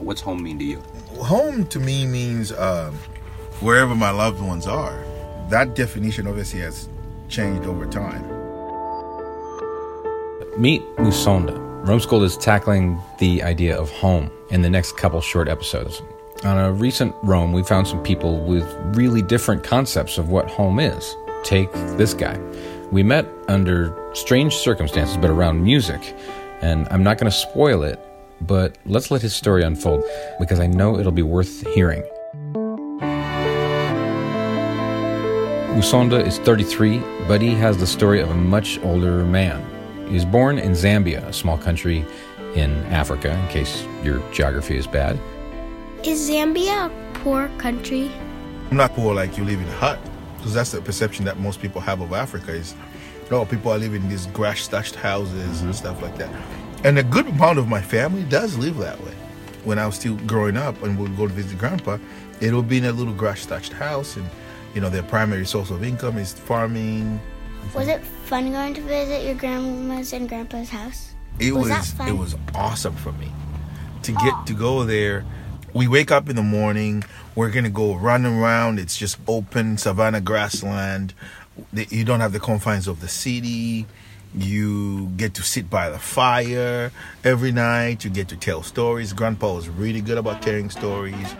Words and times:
What's 0.00 0.22
home 0.22 0.42
mean 0.42 0.58
to 0.58 0.64
you? 0.64 0.82
Home 1.18 1.66
to 1.66 1.78
me 1.78 2.06
means 2.06 2.52
um, 2.52 2.94
wherever 3.60 3.94
my 3.94 4.10
loved 4.10 4.40
ones 4.40 4.66
are. 4.66 5.04
That 5.50 5.74
definition 5.74 6.26
obviously 6.26 6.60
has 6.60 6.88
changed 7.28 7.66
over 7.66 7.86
time. 7.86 8.22
Meet 10.58 10.82
Musonda. 10.96 11.86
Roam 11.86 12.00
Schooled 12.00 12.22
is 12.22 12.36
tackling 12.38 13.00
the 13.18 13.42
idea 13.42 13.78
of 13.78 13.90
home 13.90 14.30
in 14.50 14.62
the 14.62 14.70
next 14.70 14.96
couple 14.96 15.20
short 15.20 15.48
episodes. 15.48 16.00
On 16.44 16.56
a 16.56 16.72
recent 16.72 17.14
roam, 17.22 17.52
we 17.52 17.62
found 17.62 17.86
some 17.86 18.02
people 18.02 18.42
with 18.44 18.64
really 18.96 19.20
different 19.20 19.62
concepts 19.62 20.16
of 20.16 20.30
what 20.30 20.48
home 20.48 20.80
is. 20.80 21.14
Take 21.44 21.70
this 21.72 22.14
guy. 22.14 22.38
We 22.90 23.02
met 23.02 23.26
under 23.48 23.94
strange 24.14 24.54
circumstances, 24.56 25.18
but 25.18 25.30
around 25.30 25.62
music, 25.62 26.14
and 26.62 26.88
I'm 26.90 27.02
not 27.02 27.18
going 27.18 27.30
to 27.30 27.36
spoil 27.36 27.82
it, 27.82 28.00
but 28.42 28.76
let's 28.86 29.10
let 29.10 29.22
his 29.22 29.34
story 29.34 29.62
unfold 29.62 30.04
because 30.38 30.60
I 30.60 30.66
know 30.66 30.98
it'll 30.98 31.12
be 31.12 31.22
worth 31.22 31.66
hearing. 31.68 32.02
Musonda 35.74 36.26
is 36.26 36.38
33, 36.40 36.98
but 37.26 37.40
he 37.40 37.54
has 37.54 37.78
the 37.78 37.86
story 37.86 38.20
of 38.20 38.30
a 38.30 38.34
much 38.34 38.78
older 38.82 39.24
man. 39.24 39.64
He 40.08 40.14
was 40.14 40.24
born 40.24 40.58
in 40.58 40.72
Zambia, 40.72 41.24
a 41.26 41.32
small 41.32 41.56
country 41.56 42.04
in 42.54 42.72
Africa, 42.86 43.30
in 43.30 43.48
case 43.48 43.84
your 44.02 44.20
geography 44.32 44.76
is 44.76 44.86
bad. 44.86 45.18
Is 46.02 46.28
Zambia 46.28 46.86
a 46.86 47.18
poor 47.20 47.48
country? 47.58 48.10
I'm 48.70 48.76
not 48.76 48.92
poor 48.94 49.14
like 49.14 49.38
you 49.38 49.44
live 49.44 49.60
in 49.60 49.68
a 49.68 49.72
hut, 49.72 49.98
because 50.36 50.52
that's 50.52 50.72
the 50.72 50.80
perception 50.80 51.24
that 51.26 51.38
most 51.38 51.62
people 51.62 51.80
have 51.80 52.00
of 52.00 52.12
Africa 52.12 52.52
is, 52.52 52.74
oh, 53.30 53.44
people 53.44 53.70
are 53.70 53.78
living 53.78 54.02
in 54.02 54.08
these 54.08 54.26
grass 54.26 54.66
thatched 54.66 54.96
houses 54.96 55.60
and 55.60 55.70
mm-hmm. 55.70 55.72
stuff 55.72 56.02
like 56.02 56.16
that. 56.18 56.30
And 56.82 56.98
a 56.98 57.02
good 57.02 57.26
amount 57.26 57.58
of 57.58 57.68
my 57.68 57.82
family 57.82 58.22
does 58.24 58.56
live 58.56 58.78
that 58.78 58.98
way. 59.04 59.12
When 59.64 59.78
I 59.78 59.84
was 59.84 59.96
still 59.96 60.16
growing 60.26 60.56
up 60.56 60.82
and 60.82 60.98
we 60.98 61.02
would 61.02 61.16
go 61.16 61.26
to 61.28 61.32
visit 61.32 61.58
grandpa, 61.58 61.98
it 62.40 62.54
would 62.54 62.68
be 62.68 62.78
in 62.78 62.86
a 62.86 62.92
little 62.92 63.12
grass 63.12 63.44
thatched 63.44 63.74
house, 63.74 64.16
and 64.16 64.26
you 64.74 64.80
know 64.80 64.88
their 64.88 65.02
primary 65.02 65.44
source 65.44 65.70
of 65.70 65.84
income 65.84 66.16
is 66.16 66.32
farming. 66.32 67.20
Was 67.74 67.88
it 67.88 68.02
fun 68.02 68.50
going 68.50 68.72
to 68.74 68.80
visit 68.80 69.24
your 69.24 69.34
grandma's 69.34 70.14
and 70.14 70.26
grandpa's 70.26 70.70
house? 70.70 71.12
It 71.38 71.52
Was 71.52 71.68
was, 71.68 72.08
it 72.08 72.12
was 72.16 72.36
awesome 72.54 72.96
for 72.96 73.12
me 73.12 73.30
to 74.02 74.12
get 74.12 74.46
to 74.46 74.54
go 74.54 74.84
there. 74.84 75.24
We 75.74 75.86
wake 75.86 76.10
up 76.10 76.28
in 76.30 76.36
the 76.36 76.42
morning. 76.42 77.04
We're 77.34 77.50
gonna 77.50 77.68
go 77.68 77.94
run 77.94 78.24
around. 78.24 78.78
It's 78.78 78.96
just 78.96 79.18
open 79.28 79.76
savannah 79.76 80.22
grassland. 80.22 81.12
You 81.74 82.04
don't 82.04 82.20
have 82.20 82.32
the 82.32 82.40
confines 82.40 82.88
of 82.88 83.00
the 83.00 83.08
city. 83.08 83.86
You 84.34 85.06
get 85.16 85.34
to 85.34 85.42
sit 85.42 85.68
by 85.68 85.90
the 85.90 85.98
fire 85.98 86.92
every 87.24 87.52
night. 87.52 88.04
You 88.04 88.10
get 88.10 88.28
to 88.28 88.36
tell 88.36 88.62
stories. 88.62 89.12
Grandpa 89.12 89.54
was 89.54 89.68
really 89.68 90.00
good 90.00 90.18
about 90.18 90.42
telling 90.42 90.70
stories. 90.70 91.34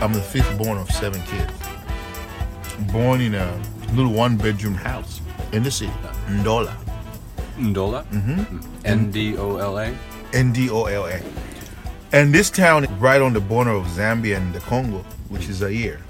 I'm 0.00 0.12
the 0.12 0.20
fifth 0.20 0.56
born 0.58 0.78
of 0.78 0.90
seven 0.90 1.22
kids. 1.22 1.52
Born 2.92 3.20
in 3.20 3.34
a 3.34 3.62
little 3.92 4.12
one 4.12 4.36
bedroom 4.36 4.74
house 4.74 5.20
in 5.52 5.62
the 5.62 5.70
city, 5.70 5.92
Ndola. 6.26 6.74
Ndola? 7.56 8.04
Mm-hmm. 8.06 8.58
N-D-O-L-A? 8.84 9.94
N 10.32 10.52
D 10.52 10.70
O 10.70 10.84
L 10.84 11.06
A. 11.06 11.20
And 12.12 12.34
this 12.34 12.50
town 12.50 12.84
is 12.84 12.90
right 12.92 13.20
on 13.20 13.32
the 13.32 13.40
border 13.40 13.70
of 13.70 13.84
Zambia 13.86 14.36
and 14.36 14.54
the 14.54 14.60
Congo, 14.60 15.04
which 15.28 15.48
is 15.48 15.56
Zaire. 15.56 16.00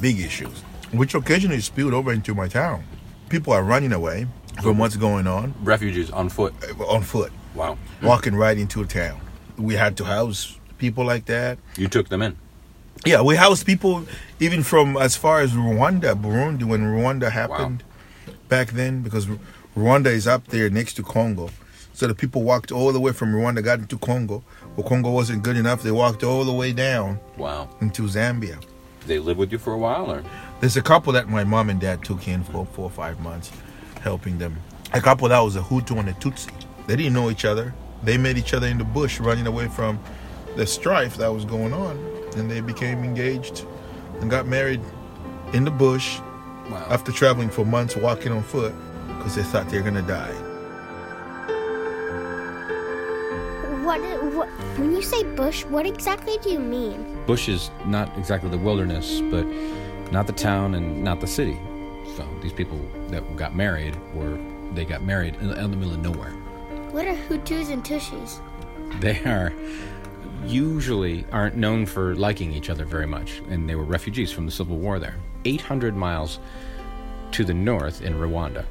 Big 0.00 0.20
issues, 0.20 0.62
which 0.92 1.14
occasionally 1.14 1.60
spilled 1.60 1.94
over 1.94 2.12
into 2.12 2.34
my 2.34 2.48
town. 2.48 2.84
People 3.28 3.52
are 3.52 3.62
running 3.64 3.92
away 3.92 4.26
from 4.62 4.78
what's 4.78 4.96
going 4.96 5.26
on 5.26 5.54
Refugees 5.62 6.10
on 6.10 6.28
foot. 6.28 6.54
uh, 6.62 6.84
on 6.84 7.02
foot, 7.02 7.32
Wow. 7.54 7.78
walking 8.02 8.34
right 8.34 8.56
into 8.58 8.82
a 8.82 8.86
town. 8.86 9.20
We 9.56 9.74
had 9.74 9.96
to 9.98 10.04
house 10.04 10.58
people 10.78 11.04
like 11.04 11.24
that. 11.26 11.58
You 11.76 11.88
took 11.88 12.08
them 12.08 12.22
in. 12.22 12.36
Yeah, 13.06 13.22
we 13.22 13.36
housed 13.36 13.66
people 13.66 14.04
even 14.38 14.62
from 14.62 14.96
as 14.96 15.16
far 15.16 15.40
as 15.40 15.52
Rwanda, 15.52 16.14
Burundi, 16.14 16.64
when 16.64 16.82
Rwanda 16.82 17.30
happened 17.30 17.82
back 18.48 18.68
then, 18.72 19.02
because 19.02 19.26
Rwanda 19.76 20.06
is 20.06 20.26
up 20.26 20.46
there 20.48 20.68
next 20.70 20.94
to 20.94 21.02
Congo. 21.02 21.48
So 21.94 22.06
the 22.06 22.14
people 22.14 22.42
walked 22.42 22.70
all 22.70 22.92
the 22.92 23.00
way 23.00 23.12
from 23.12 23.34
Rwanda, 23.34 23.62
got 23.64 23.78
into 23.78 23.98
Congo. 23.98 24.42
But 24.76 24.86
Congo 24.86 25.10
wasn't 25.10 25.42
good 25.42 25.56
enough. 25.56 25.82
They 25.82 25.90
walked 25.90 26.22
all 26.22 26.44
the 26.44 26.52
way 26.52 26.72
down 26.72 27.18
Wow. 27.36 27.68
into 27.80 28.02
Zambia. 28.02 28.62
They 29.06 29.18
lived 29.18 29.38
with 29.38 29.52
you 29.52 29.58
for 29.58 29.72
a 29.72 29.78
while, 29.78 30.10
or? 30.10 30.22
There's 30.60 30.76
a 30.76 30.82
couple 30.82 31.12
that 31.14 31.28
my 31.28 31.44
mom 31.44 31.70
and 31.70 31.80
dad 31.80 32.04
took 32.04 32.28
in 32.28 32.44
for 32.44 32.64
four 32.66 32.84
or 32.84 32.90
five 32.90 33.20
months, 33.20 33.50
helping 34.00 34.38
them. 34.38 34.56
A 34.92 35.00
couple 35.00 35.28
that 35.28 35.40
was 35.40 35.56
a 35.56 35.60
Hutu 35.60 35.98
and 35.98 36.08
a 36.08 36.12
Tutsi. 36.12 36.50
They 36.86 36.96
didn't 36.96 37.12
know 37.14 37.30
each 37.30 37.44
other. 37.44 37.74
They 38.02 38.16
met 38.18 38.36
each 38.36 38.54
other 38.54 38.66
in 38.66 38.78
the 38.78 38.84
bush, 38.84 39.20
running 39.20 39.46
away 39.46 39.68
from 39.68 39.98
the 40.56 40.66
strife 40.66 41.16
that 41.16 41.32
was 41.32 41.44
going 41.44 41.72
on, 41.72 41.96
and 42.36 42.50
they 42.50 42.60
became 42.60 43.02
engaged 43.04 43.64
and 44.20 44.30
got 44.30 44.46
married 44.46 44.80
in 45.52 45.64
the 45.64 45.70
bush 45.70 46.18
Wow. 46.70 46.86
after 46.90 47.10
traveling 47.12 47.50
for 47.50 47.64
months, 47.66 47.96
walking 47.96 48.32
on 48.32 48.42
foot, 48.42 48.72
because 49.18 49.34
they 49.34 49.42
thought 49.42 49.68
they 49.68 49.78
were 49.78 49.84
gonna 49.84 50.00
die. 50.02 50.32
What, 53.92 54.32
what? 54.32 54.48
When 54.78 54.92
you 54.92 55.02
say 55.02 55.22
bush, 55.22 55.66
what 55.66 55.84
exactly 55.84 56.38
do 56.38 56.48
you 56.48 56.58
mean? 56.58 57.22
Bush 57.26 57.50
is 57.50 57.70
not 57.84 58.16
exactly 58.16 58.48
the 58.48 58.56
wilderness, 58.56 59.20
but 59.20 59.44
not 60.10 60.26
the 60.26 60.32
town 60.32 60.76
and 60.76 61.04
not 61.04 61.20
the 61.20 61.26
city. 61.26 61.58
So 62.16 62.26
these 62.40 62.54
people 62.54 62.80
that 63.08 63.36
got 63.36 63.54
married 63.54 63.94
were 64.14 64.38
they 64.72 64.86
got 64.86 65.02
married 65.02 65.34
in, 65.34 65.50
in 65.50 65.70
the 65.70 65.76
middle 65.76 65.92
of 65.92 66.00
nowhere. 66.00 66.30
What 66.90 67.06
are 67.06 67.14
Hutus 67.14 67.70
and 67.70 67.84
Tutsis? 67.84 68.40
They 69.00 69.22
are 69.24 69.52
usually 70.46 71.26
aren't 71.30 71.56
known 71.56 71.84
for 71.84 72.14
liking 72.14 72.54
each 72.54 72.70
other 72.70 72.86
very 72.86 73.06
much, 73.06 73.42
and 73.50 73.68
they 73.68 73.74
were 73.74 73.84
refugees 73.84 74.32
from 74.32 74.46
the 74.46 74.52
civil 74.52 74.78
war 74.78 75.00
there. 75.00 75.16
800 75.44 75.94
miles 75.94 76.38
to 77.32 77.44
the 77.44 77.52
north 77.52 78.00
in 78.00 78.14
Rwanda, 78.14 78.64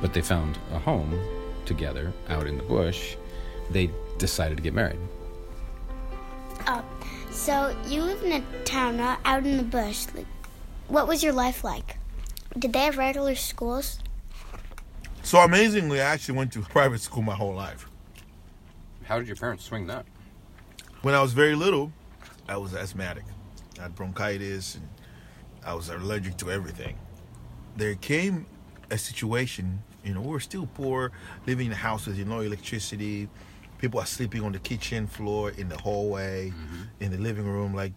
but 0.00 0.14
they 0.14 0.22
found 0.22 0.56
a 0.72 0.78
home 0.78 1.20
together 1.66 2.10
out 2.30 2.46
in 2.46 2.56
the 2.56 2.62
bush. 2.62 3.16
They 3.70 3.90
decided 4.18 4.56
to 4.56 4.62
get 4.62 4.74
married. 4.74 4.98
Oh, 6.66 6.84
so 7.30 7.76
you 7.86 8.02
live 8.02 8.22
in 8.22 8.32
a 8.32 8.64
town 8.64 8.96
not 8.96 9.20
out 9.24 9.44
in 9.44 9.56
the 9.56 9.62
bush. 9.62 10.06
Like, 10.14 10.26
what 10.88 11.06
was 11.06 11.22
your 11.22 11.32
life 11.32 11.64
like? 11.64 11.98
Did 12.58 12.72
they 12.72 12.80
have 12.80 12.96
regular 12.96 13.34
schools? 13.34 13.98
So 15.22 15.38
amazingly, 15.38 16.00
I 16.00 16.04
actually 16.04 16.38
went 16.38 16.52
to 16.52 16.60
private 16.78 17.00
school 17.00 17.22
my 17.22 17.34
whole 17.34 17.54
life. 17.54 17.88
How 19.04 19.18
did 19.18 19.26
your 19.26 19.36
parents 19.36 19.64
swing 19.64 19.86
that? 19.86 20.06
When 21.02 21.14
I 21.14 21.22
was 21.22 21.32
very 21.32 21.54
little, 21.54 21.92
I 22.48 22.56
was 22.56 22.74
asthmatic. 22.74 23.24
I 23.78 23.82
had 23.82 23.94
bronchitis 23.94 24.76
and 24.76 24.88
I 25.64 25.74
was 25.74 25.88
allergic 25.88 26.36
to 26.38 26.50
everything. 26.50 26.96
There 27.76 27.94
came 27.96 28.46
a 28.90 28.98
situation, 28.98 29.82
you 30.04 30.14
know, 30.14 30.20
we 30.20 30.28
were 30.28 30.40
still 30.40 30.68
poor, 30.74 31.12
living 31.46 31.66
in 31.66 31.72
houses, 31.72 32.18
you 32.18 32.24
know, 32.24 32.40
electricity. 32.40 33.28
People 33.78 34.00
are 34.00 34.06
sleeping 34.06 34.42
on 34.42 34.52
the 34.52 34.58
kitchen 34.58 35.06
floor, 35.06 35.50
in 35.50 35.68
the 35.68 35.76
hallway, 35.76 36.52
in 37.00 37.10
the 37.12 37.18
living 37.18 37.46
room. 37.46 37.74
Like, 37.74 37.92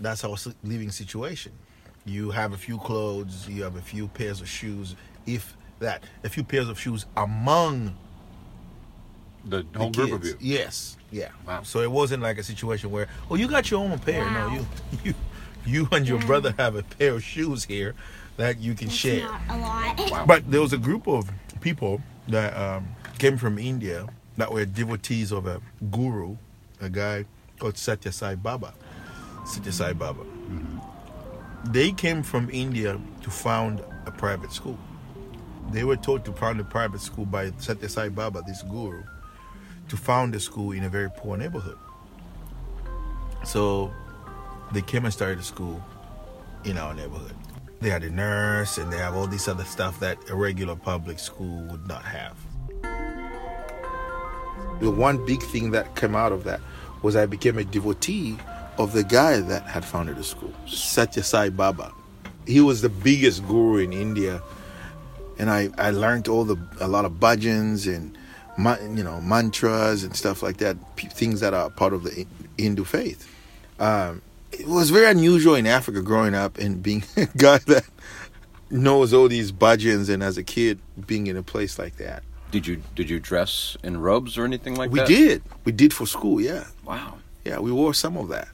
that's 0.00 0.24
our 0.24 0.36
living 0.62 0.90
situation. 0.90 1.52
You 2.04 2.30
have 2.30 2.52
a 2.52 2.56
few 2.56 2.78
clothes, 2.78 3.48
you 3.48 3.62
have 3.62 3.76
a 3.76 3.80
few 3.80 4.08
pairs 4.08 4.40
of 4.40 4.48
shoes, 4.48 4.96
if 5.26 5.56
that, 5.78 6.02
a 6.24 6.28
few 6.28 6.42
pairs 6.44 6.68
of 6.68 6.78
shoes 6.78 7.06
among 7.16 7.94
The 9.44 9.64
the 9.72 9.78
whole 9.78 9.90
group 9.90 10.12
of 10.12 10.22
kids. 10.22 10.36
you. 10.42 10.54
Yes. 10.58 10.96
Yeah. 11.10 11.28
Wow. 11.46 11.62
So 11.62 11.80
it 11.80 11.90
wasn't 11.90 12.22
like 12.22 12.38
a 12.38 12.42
situation 12.42 12.90
where, 12.90 13.08
oh, 13.30 13.36
you 13.36 13.48
got 13.48 13.70
your 13.70 13.80
own 13.84 13.98
pair. 13.98 14.22
Wow. 14.24 14.48
No, 14.48 14.54
you, 14.54 14.66
you, 15.04 15.14
you 15.64 15.88
and 15.92 16.06
your 16.06 16.18
brother 16.20 16.54
have 16.58 16.74
a 16.76 16.82
pair 16.82 17.14
of 17.14 17.22
shoes 17.22 17.64
here 17.64 17.94
that 18.36 18.58
you 18.58 18.74
can 18.74 18.88
share. 18.88 19.20
Not 19.26 19.40
a 19.48 19.56
lot. 19.58 20.10
Wow. 20.10 20.26
But 20.26 20.50
there 20.50 20.60
was 20.60 20.72
a 20.72 20.78
group 20.78 21.06
of 21.06 21.30
people 21.60 22.00
that 22.28 22.56
um, 22.56 22.88
came 23.18 23.36
from 23.36 23.58
India 23.58 24.06
that 24.36 24.52
were 24.52 24.64
devotees 24.64 25.32
of 25.32 25.46
a 25.46 25.60
guru, 25.90 26.36
a 26.80 26.88
guy 26.88 27.24
called 27.58 27.76
Satya 27.76 28.12
Sai 28.12 28.34
Baba. 28.34 28.74
Satya 29.46 29.72
Sai 29.72 29.92
mm-hmm. 29.92 29.98
Baba. 29.98 30.24
They 31.70 31.92
came 31.92 32.22
from 32.22 32.50
India 32.50 32.98
to 33.22 33.30
found 33.30 33.82
a 34.06 34.10
private 34.10 34.52
school. 34.52 34.78
They 35.70 35.84
were 35.84 35.96
told 35.96 36.24
to 36.24 36.32
found 36.32 36.60
a 36.60 36.64
private 36.64 37.00
school 37.00 37.24
by 37.24 37.52
Satya 37.58 37.88
Sai 37.88 38.08
Baba, 38.08 38.42
this 38.46 38.62
guru, 38.62 39.02
to 39.88 39.96
found 39.96 40.34
a 40.34 40.40
school 40.40 40.72
in 40.72 40.84
a 40.84 40.88
very 40.88 41.10
poor 41.10 41.36
neighborhood. 41.36 41.78
So 43.44 43.92
they 44.72 44.82
came 44.82 45.04
and 45.04 45.12
started 45.12 45.38
a 45.38 45.42
school 45.42 45.82
in 46.64 46.78
our 46.78 46.94
neighborhood. 46.94 47.34
They 47.80 47.90
had 47.90 48.04
a 48.04 48.10
nurse 48.10 48.78
and 48.78 48.92
they 48.92 48.98
have 48.98 49.14
all 49.14 49.26
this 49.26 49.48
other 49.48 49.64
stuff 49.64 49.98
that 50.00 50.18
a 50.30 50.34
regular 50.34 50.76
public 50.76 51.18
school 51.18 51.62
would 51.64 51.86
not 51.86 52.02
have. 52.02 52.36
The 54.82 54.90
one 54.90 55.24
big 55.24 55.40
thing 55.40 55.70
that 55.70 55.94
came 55.94 56.16
out 56.16 56.32
of 56.32 56.42
that 56.44 56.60
was 57.02 57.14
I 57.14 57.26
became 57.26 57.56
a 57.56 57.64
devotee 57.64 58.36
of 58.78 58.92
the 58.92 59.04
guy 59.04 59.38
that 59.38 59.62
had 59.62 59.84
founded 59.84 60.16
the 60.16 60.24
school, 60.24 60.52
Satya 60.66 61.22
Sai 61.22 61.50
Baba. 61.50 61.92
He 62.46 62.60
was 62.60 62.82
the 62.82 62.88
biggest 62.88 63.46
guru 63.46 63.78
in 63.78 63.92
India, 63.92 64.42
and 65.38 65.48
I, 65.48 65.70
I 65.78 65.90
learned 65.90 66.26
all 66.26 66.44
the 66.44 66.56
a 66.80 66.88
lot 66.88 67.04
of 67.04 67.12
bhajans 67.12 67.86
and 67.86 68.18
you 68.58 69.04
know, 69.04 69.20
mantras 69.20 70.02
and 70.02 70.16
stuff 70.16 70.42
like 70.42 70.56
that, 70.56 70.76
things 70.96 71.38
that 71.38 71.54
are 71.54 71.70
part 71.70 71.92
of 71.92 72.02
the 72.02 72.26
Hindu 72.58 72.82
faith. 72.82 73.28
Um, 73.78 74.20
it 74.50 74.66
was 74.66 74.90
very 74.90 75.06
unusual 75.06 75.54
in 75.54 75.66
Africa 75.66 76.02
growing 76.02 76.34
up 76.34 76.58
and 76.58 76.82
being 76.82 77.04
a 77.16 77.26
guy 77.36 77.58
that 77.58 77.84
knows 78.68 79.14
all 79.14 79.28
these 79.28 79.52
bhajans 79.52 80.08
and 80.08 80.24
as 80.24 80.36
a 80.36 80.42
kid 80.42 80.80
being 81.06 81.28
in 81.28 81.36
a 81.36 81.42
place 81.42 81.78
like 81.78 81.98
that. 81.98 82.24
Did 82.52 82.66
you 82.66 82.82
did 82.94 83.10
you 83.10 83.18
dress 83.18 83.76
in 83.82 84.00
robes 84.00 84.38
or 84.38 84.44
anything 84.44 84.76
like 84.76 84.90
we 84.92 85.00
that? 85.00 85.08
We 85.08 85.14
did. 85.16 85.42
We 85.64 85.72
did 85.72 85.92
for 85.92 86.06
school, 86.06 86.40
yeah. 86.40 86.66
Wow. 86.84 87.14
Yeah, 87.44 87.58
we 87.58 87.72
wore 87.72 87.94
some 87.94 88.16
of 88.16 88.28
that. 88.28 88.48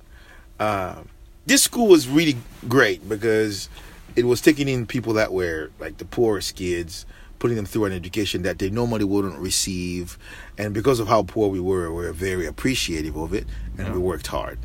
Um, 0.60 1.08
this 1.46 1.64
school 1.64 1.88
was 1.88 2.08
really 2.08 2.36
great 2.68 3.06
because 3.08 3.68
it 4.16 4.24
was 4.24 4.40
taking 4.40 4.68
in 4.68 4.86
people 4.86 5.12
that 5.14 5.32
were 5.32 5.70
like 5.80 5.98
the 5.98 6.04
poorest 6.04 6.54
kids, 6.54 7.06
putting 7.40 7.56
them 7.56 7.66
through 7.66 7.86
an 7.86 7.92
education 7.92 8.42
that 8.42 8.60
they 8.60 8.70
normally 8.70 9.04
wouldn't 9.04 9.38
receive. 9.38 10.16
And 10.56 10.72
because 10.72 11.00
of 11.00 11.08
how 11.08 11.24
poor 11.24 11.48
we 11.48 11.60
were, 11.60 11.90
we 11.92 12.04
were 12.04 12.12
very 12.12 12.46
appreciative 12.46 13.16
of 13.16 13.34
it 13.34 13.46
and 13.76 13.92
we 13.92 13.98
worked 13.98 14.28
hard. 14.28 14.58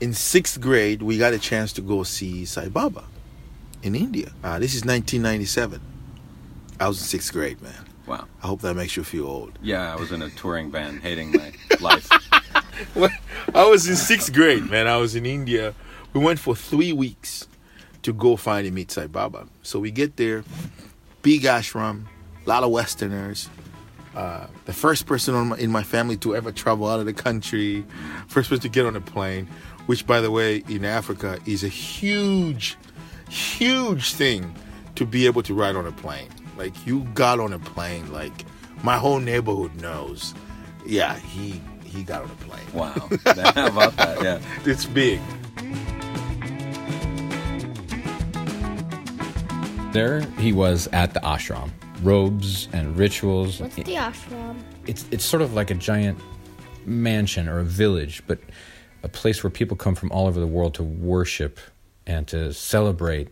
In 0.00 0.14
sixth 0.14 0.60
grade, 0.60 1.02
we 1.02 1.18
got 1.18 1.32
a 1.32 1.38
chance 1.38 1.72
to 1.72 1.80
go 1.80 2.04
see 2.04 2.44
Sai 2.44 2.68
Baba 2.68 3.04
in 3.82 3.96
India. 3.96 4.30
Uh, 4.44 4.60
this 4.60 4.74
is 4.74 4.84
1997. 4.84 5.80
I 6.78 6.86
was 6.86 7.00
in 7.00 7.04
sixth 7.04 7.32
grade, 7.32 7.60
man. 7.60 7.87
Wow. 8.08 8.26
I 8.42 8.46
hope 8.46 8.62
that 8.62 8.74
makes 8.74 8.96
you 8.96 9.04
feel 9.04 9.26
old. 9.26 9.58
Yeah, 9.60 9.92
I 9.92 9.96
was 9.96 10.12
in 10.12 10.22
a 10.22 10.30
touring 10.30 10.70
band, 10.70 11.02
hating 11.02 11.32
my 11.32 11.52
life. 11.80 12.08
Well, 12.94 13.10
I 13.54 13.64
was 13.66 13.86
in 13.86 13.96
sixth 13.96 14.32
grade, 14.32 14.70
man. 14.70 14.86
I 14.88 14.96
was 14.96 15.14
in 15.14 15.26
India. 15.26 15.74
We 16.14 16.20
went 16.20 16.38
for 16.38 16.56
three 16.56 16.92
weeks 16.92 17.46
to 18.02 18.12
go 18.14 18.36
find 18.36 18.66
and 18.66 18.74
meet 18.74 18.90
Sai 18.90 19.08
Baba. 19.08 19.46
So 19.62 19.78
we 19.78 19.90
get 19.90 20.16
there, 20.16 20.42
big 21.22 21.42
ashram, 21.42 22.04
a 22.46 22.48
lot 22.48 22.62
of 22.64 22.70
Westerners. 22.70 23.50
Uh, 24.16 24.46
the 24.64 24.72
first 24.72 25.06
person 25.06 25.34
on 25.34 25.48
my, 25.48 25.58
in 25.58 25.70
my 25.70 25.82
family 25.82 26.16
to 26.16 26.34
ever 26.34 26.50
travel 26.50 26.88
out 26.88 27.00
of 27.00 27.06
the 27.06 27.12
country, 27.12 27.84
first 28.26 28.48
person 28.48 28.62
to 28.62 28.68
get 28.70 28.86
on 28.86 28.96
a 28.96 29.00
plane, 29.02 29.46
which, 29.86 30.06
by 30.06 30.20
the 30.20 30.30
way, 30.30 30.64
in 30.68 30.84
Africa 30.84 31.38
is 31.44 31.62
a 31.62 31.68
huge, 31.68 32.76
huge 33.28 34.14
thing 34.14 34.54
to 34.94 35.04
be 35.04 35.26
able 35.26 35.42
to 35.42 35.52
ride 35.52 35.76
on 35.76 35.86
a 35.86 35.92
plane. 35.92 36.28
Like 36.58 36.86
you 36.86 37.04
got 37.14 37.38
on 37.38 37.52
a 37.52 37.58
plane, 37.60 38.12
like 38.12 38.44
my 38.82 38.98
whole 38.98 39.20
neighborhood 39.20 39.74
knows. 39.80 40.34
Yeah, 40.84 41.16
he 41.16 41.62
he 41.84 42.02
got 42.02 42.22
on 42.22 42.30
a 42.30 42.34
plane. 42.44 42.66
Wow. 42.74 42.92
How 43.54 43.68
about 43.68 43.96
that? 43.96 44.22
Yeah. 44.22 44.40
It's 44.64 44.84
big. 44.84 45.20
There 49.92 50.20
he 50.38 50.52
was 50.52 50.88
at 50.92 51.14
the 51.14 51.20
ashram. 51.20 51.70
Robes 52.02 52.68
and 52.72 52.96
rituals. 52.96 53.60
What's 53.60 53.76
the 53.76 53.84
ashram? 53.84 54.56
it's 54.88 55.04
it's 55.12 55.24
sort 55.24 55.42
of 55.42 55.54
like 55.54 55.70
a 55.70 55.74
giant 55.74 56.18
mansion 56.84 57.48
or 57.48 57.60
a 57.60 57.64
village, 57.64 58.22
but 58.26 58.40
a 59.04 59.08
place 59.08 59.44
where 59.44 59.50
people 59.50 59.76
come 59.76 59.94
from 59.94 60.10
all 60.10 60.26
over 60.26 60.40
the 60.40 60.46
world 60.46 60.74
to 60.74 60.82
worship 60.82 61.60
and 62.06 62.26
to 62.26 62.52
celebrate 62.52 63.28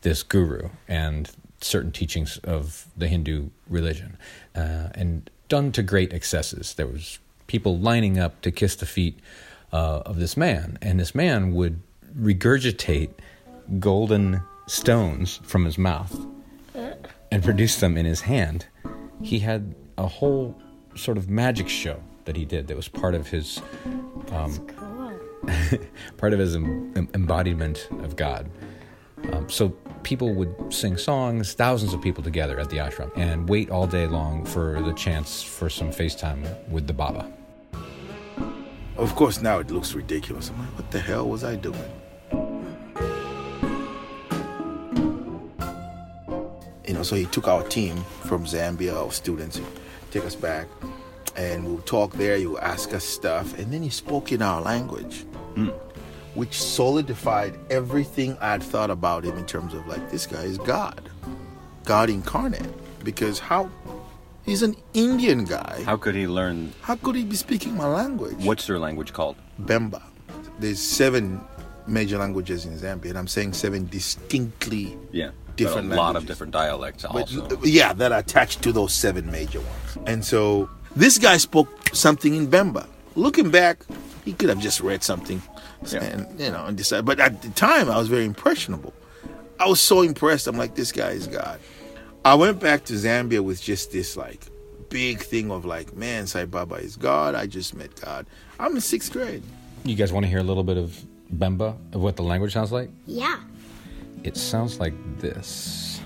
this 0.00 0.24
guru 0.24 0.70
and 0.88 1.30
certain 1.64 1.92
teachings 1.92 2.38
of 2.38 2.86
the 2.96 3.08
Hindu 3.08 3.48
religion, 3.68 4.16
uh, 4.54 4.88
and 4.94 5.30
done 5.48 5.72
to 5.72 5.82
great 5.82 6.12
excesses. 6.12 6.74
There 6.74 6.86
was 6.86 7.18
people 7.46 7.78
lining 7.78 8.18
up 8.18 8.40
to 8.42 8.50
kiss 8.50 8.76
the 8.76 8.86
feet 8.86 9.18
uh, 9.72 10.02
of 10.06 10.18
this 10.18 10.36
man, 10.36 10.78
and 10.80 11.00
this 11.00 11.14
man 11.14 11.54
would 11.54 11.80
regurgitate 12.18 13.10
golden 13.78 14.42
stones 14.66 15.40
from 15.42 15.64
his 15.64 15.78
mouth 15.78 16.26
and 17.30 17.42
produce 17.42 17.80
them 17.80 17.96
in 17.96 18.06
his 18.06 18.22
hand. 18.22 18.66
He 19.22 19.40
had 19.40 19.74
a 19.98 20.06
whole 20.06 20.56
sort 20.94 21.18
of 21.18 21.28
magic 21.28 21.68
show 21.68 22.00
that 22.24 22.36
he 22.36 22.44
did 22.44 22.68
that 22.68 22.76
was 22.76 22.88
part 22.88 23.14
of 23.14 23.28
his 23.28 23.60
Cool. 24.28 25.12
part 26.16 26.32
of 26.32 26.38
his 26.38 26.56
em- 26.56 27.08
embodiment 27.14 27.88
of 28.02 28.16
God. 28.16 28.50
Um, 29.32 29.48
so 29.50 29.76
people 30.04 30.34
would 30.34 30.54
sing 30.72 30.96
songs, 30.96 31.54
thousands 31.54 31.94
of 31.94 32.00
people 32.02 32.22
together 32.22 32.60
at 32.60 32.70
the 32.70 32.76
ashram, 32.76 33.10
and 33.16 33.48
wait 33.48 33.70
all 33.70 33.86
day 33.86 34.06
long 34.06 34.44
for 34.44 34.80
the 34.82 34.92
chance 34.92 35.42
for 35.42 35.68
some 35.68 35.88
FaceTime 35.88 36.68
with 36.68 36.86
the 36.86 36.92
Baba. 36.92 37.32
Of 38.96 39.16
course, 39.16 39.40
now 39.42 39.58
it 39.58 39.70
looks 39.70 39.94
ridiculous. 39.94 40.50
I'm 40.50 40.58
like, 40.60 40.74
what 40.76 40.90
the 40.92 41.00
hell 41.00 41.28
was 41.28 41.42
I 41.42 41.56
doing? 41.56 41.90
You 46.86 46.94
know, 46.94 47.02
so 47.02 47.16
he 47.16 47.24
took 47.24 47.48
our 47.48 47.62
team 47.64 47.96
from 48.22 48.44
Zambia, 48.44 48.94
our 48.94 49.10
students, 49.10 49.60
take 50.12 50.24
us 50.24 50.36
back, 50.36 50.68
and 51.34 51.64
we'll 51.64 51.82
talk 51.82 52.12
there. 52.12 52.36
He 52.36 52.46
will 52.46 52.60
ask 52.60 52.92
us 52.92 53.02
stuff, 53.04 53.58
and 53.58 53.72
then 53.72 53.82
he 53.82 53.88
spoke 53.88 54.30
in 54.30 54.42
our 54.42 54.60
language, 54.60 55.22
hmm. 55.54 55.70
Which 56.34 56.60
solidified 56.60 57.58
everything 57.70 58.36
I'd 58.40 58.62
thought 58.62 58.90
about 58.90 59.24
him 59.24 59.36
in 59.38 59.46
terms 59.46 59.74
of 59.74 59.86
like, 59.86 60.10
this 60.10 60.26
guy 60.26 60.42
is 60.42 60.58
God, 60.58 61.08
God 61.84 62.10
incarnate. 62.10 62.66
Because 63.04 63.38
how? 63.38 63.70
He's 64.44 64.62
an 64.62 64.76
Indian 64.94 65.44
guy. 65.44 65.82
How 65.84 65.96
could 65.96 66.14
he 66.14 66.26
learn? 66.26 66.72
How 66.82 66.96
could 66.96 67.16
he 67.16 67.24
be 67.24 67.36
speaking 67.36 67.76
my 67.76 67.86
language? 67.86 68.36
What's 68.44 68.66
their 68.66 68.78
language 68.78 69.12
called? 69.12 69.36
Bemba. 69.62 70.02
There's 70.58 70.80
seven 70.80 71.40
major 71.86 72.18
languages 72.18 72.64
in 72.64 72.76
Zambia, 72.78 73.10
and 73.10 73.18
I'm 73.18 73.26
saying 73.26 73.52
seven 73.54 73.86
distinctly 73.86 74.96
Yeah. 75.12 75.30
Different 75.56 75.92
a 75.92 75.94
lot 75.94 76.16
of 76.16 76.26
different 76.26 76.52
dialects 76.52 77.04
but 77.04 77.32
also. 77.32 77.60
yeah, 77.62 77.92
that 77.92 78.10
are 78.10 78.18
attached 78.18 78.60
to 78.62 78.72
those 78.72 78.92
seven 78.92 79.30
major 79.30 79.60
ones. 79.60 79.98
And 80.04 80.24
so 80.24 80.68
this 80.96 81.16
guy 81.16 81.36
spoke 81.36 81.94
something 81.94 82.34
in 82.34 82.48
Bemba. 82.48 82.88
Looking 83.14 83.50
back, 83.50 83.84
he 84.24 84.32
could 84.32 84.48
have 84.48 84.58
just 84.58 84.80
read 84.80 85.04
something, 85.04 85.40
Yeah. 85.92 86.04
and 86.04 86.40
you 86.40 86.50
know, 86.50 86.64
and 86.66 86.76
decided. 86.76 87.04
But 87.04 87.20
at 87.20 87.42
the 87.42 87.50
time, 87.50 87.90
I 87.90 87.98
was 87.98 88.08
very 88.08 88.24
impressionable. 88.24 88.92
I 89.58 89.68
was 89.68 89.80
so 89.80 90.02
impressed. 90.02 90.46
I'm 90.46 90.56
like, 90.56 90.74
this 90.74 90.92
guy 90.92 91.10
is 91.10 91.26
God. 91.26 91.60
I 92.24 92.34
went 92.34 92.58
back 92.58 92.84
to 92.86 92.94
Zambia 92.94 93.40
with 93.40 93.62
just 93.62 93.92
this 93.92 94.16
like 94.16 94.40
big 94.88 95.20
thing 95.20 95.50
of 95.50 95.64
like, 95.64 95.94
man, 95.94 96.26
Sai 96.26 96.44
Baba 96.46 96.76
is 96.76 96.96
God. 96.96 97.34
I 97.34 97.46
just 97.46 97.74
met 97.74 97.94
God. 98.00 98.26
I'm 98.58 98.74
in 98.74 98.80
sixth 98.80 99.12
grade. 99.12 99.42
You 99.84 99.94
guys 99.94 100.12
want 100.12 100.24
to 100.24 100.30
hear 100.30 100.38
a 100.38 100.44
little 100.44 100.64
bit 100.64 100.76
of 100.76 100.98
Bemba, 101.34 101.76
of 101.92 102.00
what 102.00 102.16
the 102.16 102.22
language 102.22 102.52
sounds 102.52 102.72
like? 102.72 102.90
Yeah. 103.06 103.40
It 104.22 104.36
sounds 104.36 104.80
like 104.80 104.94
this. 105.18 106.00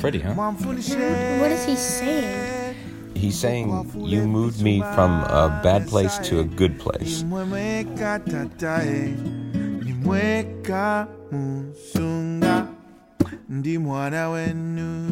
Pretty, 0.00 0.18
huh? 0.18 0.34
What 0.34 1.50
is 1.52 1.64
he 1.64 1.76
saying? 1.76 2.76
He's 3.14 3.38
saying, 3.38 3.68
You 3.94 4.26
moved 4.26 4.62
me 4.62 4.80
from 4.80 5.22
a 5.24 5.60
bad 5.62 5.86
place 5.86 6.18
to 6.28 6.40
a 6.40 6.44
good 6.44 6.78
place. 6.78 7.22
Nimwemweka 7.22 8.18
tatae 8.18 9.14
Nimweka 9.84 11.06
musunga 11.32 12.66
Ndi 13.48 13.78
mwana 13.78 14.28
wenu 14.28 15.08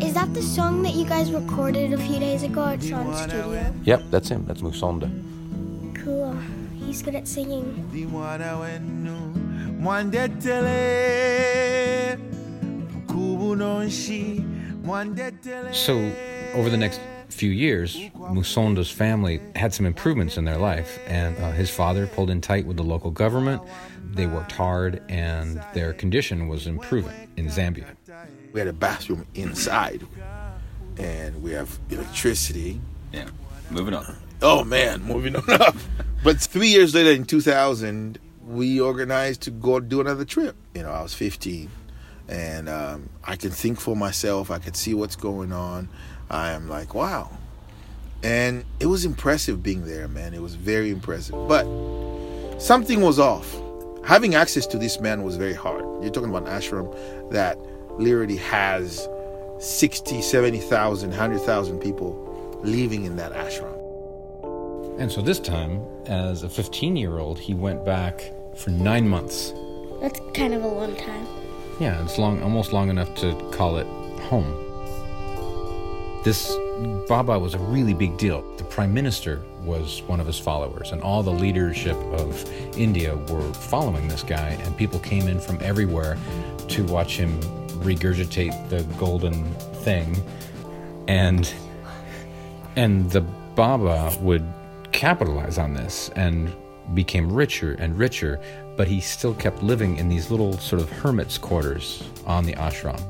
Is 0.00 0.14
that 0.14 0.34
the 0.34 0.42
song 0.42 0.82
that 0.82 0.94
you 0.94 1.04
guys 1.04 1.30
recorded 1.30 1.92
a 1.92 1.98
few 1.98 2.18
days 2.18 2.42
ago 2.42 2.64
at 2.66 2.82
Sean's 2.82 3.18
studio? 3.20 3.72
Yep, 3.84 4.02
that's 4.10 4.28
him. 4.28 4.44
That's 4.46 4.62
Musonda. 4.62 5.08
Cool. 6.04 6.34
He's 6.86 7.02
good 7.02 7.14
at 7.14 7.28
singing. 7.28 7.88
Ndi 9.82 9.88
mwana 9.88 10.14
wenu 13.74 14.44
Mwandetele 14.84 15.58
Kubu 15.66 15.72
So, 15.72 15.98
over 16.54 16.70
the 16.70 16.76
next 16.76 17.00
few 17.28 17.50
years, 17.50 17.98
Musonda's 18.32 18.90
family 18.90 19.40
had 19.56 19.72
some 19.74 19.84
improvements 19.88 20.36
in 20.36 20.44
their 20.44 20.58
life, 20.58 21.00
and 21.08 21.36
uh, 21.38 21.50
his 21.50 21.68
father 21.68 22.06
pulled 22.06 22.30
in 22.30 22.40
tight 22.40 22.64
with 22.64 22.76
the 22.76 22.84
local 22.84 23.10
government. 23.10 23.60
They 24.14 24.26
worked 24.26 24.52
hard, 24.52 25.02
and 25.08 25.60
their 25.74 25.92
condition 25.92 26.46
was 26.46 26.68
improving 26.68 27.28
in 27.36 27.46
Zambia. 27.48 27.86
We 28.52 28.60
had 28.60 28.68
a 28.68 28.72
bathroom 28.72 29.26
inside, 29.34 30.06
and 30.96 31.42
we 31.42 31.50
have 31.52 31.76
electricity. 31.90 32.80
Yeah. 33.12 33.30
Moving 33.70 33.94
on. 33.94 34.16
Oh 34.42 34.62
man, 34.62 35.02
moving 35.02 35.34
on 35.34 35.50
up. 35.60 35.74
But 36.22 36.40
three 36.40 36.68
years 36.68 36.94
later, 36.94 37.10
in 37.10 37.24
2000, 37.24 38.20
we 38.52 38.80
organized 38.80 39.42
to 39.42 39.50
go 39.50 39.80
do 39.80 40.00
another 40.00 40.24
trip. 40.24 40.54
You 40.74 40.82
know, 40.82 40.90
I 40.90 41.02
was 41.02 41.14
15, 41.14 41.70
and 42.28 42.68
um, 42.68 43.08
I 43.24 43.36
can 43.36 43.50
think 43.50 43.80
for 43.80 43.96
myself. 43.96 44.50
I 44.50 44.58
could 44.58 44.76
see 44.76 44.94
what's 44.94 45.16
going 45.16 45.52
on. 45.52 45.88
I 46.30 46.50
am 46.52 46.68
like, 46.68 46.94
wow. 46.94 47.30
And 48.22 48.64
it 48.78 48.86
was 48.86 49.04
impressive 49.04 49.62
being 49.62 49.86
there, 49.86 50.06
man. 50.06 50.34
It 50.34 50.42
was 50.42 50.54
very 50.54 50.90
impressive. 50.90 51.34
But 51.48 51.66
something 52.60 53.00
was 53.00 53.18
off. 53.18 53.56
Having 54.04 54.34
access 54.34 54.66
to 54.68 54.78
this 54.78 55.00
man 55.00 55.22
was 55.22 55.36
very 55.36 55.54
hard. 55.54 55.82
You're 56.02 56.12
talking 56.12 56.30
about 56.30 56.46
an 56.46 56.60
ashram 56.60 57.30
that 57.30 57.58
literally 57.98 58.36
has 58.36 59.08
60, 59.60 60.22
70,000, 60.22 61.10
100,000 61.10 61.80
people 61.80 62.60
living 62.62 63.04
in 63.04 63.16
that 63.16 63.32
ashram. 63.32 63.78
And 64.98 65.10
so 65.10 65.22
this 65.22 65.40
time, 65.40 65.82
as 66.06 66.42
a 66.42 66.48
15 66.48 66.96
year 66.96 67.18
old, 67.18 67.38
he 67.38 67.54
went 67.54 67.84
back 67.84 68.32
for 68.56 68.70
nine 68.70 69.08
months. 69.08 69.52
That's 70.00 70.20
kind 70.34 70.54
of 70.54 70.64
a 70.64 70.68
long 70.68 70.96
time. 70.96 71.26
Yeah, 71.80 72.02
it's 72.04 72.18
long, 72.18 72.42
almost 72.42 72.72
long 72.72 72.90
enough 72.90 73.14
to 73.16 73.34
call 73.52 73.76
it 73.78 73.86
home. 74.22 74.58
This 76.24 76.56
Baba 77.08 77.38
was 77.38 77.54
a 77.54 77.58
really 77.58 77.94
big 77.94 78.16
deal. 78.16 78.42
The 78.56 78.64
prime 78.64 78.94
minister 78.94 79.42
was 79.64 80.02
one 80.02 80.20
of 80.20 80.26
his 80.26 80.38
followers, 80.38 80.92
and 80.92 81.02
all 81.02 81.22
the 81.22 81.32
leadership 81.32 81.96
of 81.96 82.50
India 82.76 83.16
were 83.16 83.52
following 83.52 84.08
this 84.08 84.22
guy, 84.22 84.50
and 84.62 84.76
people 84.76 84.98
came 84.98 85.28
in 85.28 85.40
from 85.40 85.58
everywhere 85.60 86.16
to 86.68 86.84
watch 86.84 87.16
him 87.16 87.40
regurgitate 87.82 88.68
the 88.68 88.82
golden 88.98 89.44
thing. 89.84 90.16
And 91.08 91.52
and 92.76 93.10
the 93.10 93.20
Baba 93.54 94.16
would 94.20 94.44
capitalize 94.92 95.58
on 95.58 95.74
this 95.74 96.10
and 96.16 96.52
became 96.94 97.32
richer 97.32 97.72
and 97.78 97.98
richer, 97.98 98.40
but 98.76 98.88
he 98.88 99.00
still 99.00 99.34
kept 99.34 99.62
living 99.62 99.96
in 99.96 100.08
these 100.08 100.30
little 100.30 100.56
sort 100.58 100.80
of 100.82 100.90
hermit's 100.90 101.38
quarters 101.38 102.02
on 102.26 102.44
the 102.44 102.52
ashram. 102.54 103.00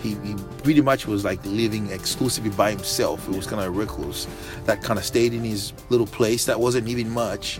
He, 0.00 0.10
he 0.26 0.36
pretty 0.62 0.80
much 0.80 1.06
was 1.06 1.24
like 1.24 1.44
living 1.44 1.90
exclusively 1.90 2.50
by 2.50 2.70
himself. 2.70 3.28
It 3.28 3.34
was 3.34 3.46
kind 3.46 3.60
of 3.60 3.68
a 3.68 3.70
recluse 3.70 4.26
that 4.64 4.82
kind 4.82 4.98
of 4.98 5.04
stayed 5.04 5.34
in 5.34 5.42
his 5.42 5.72
little 5.90 6.06
place 6.06 6.44
that 6.46 6.58
wasn't 6.60 6.88
even 6.88 7.10
much, 7.10 7.58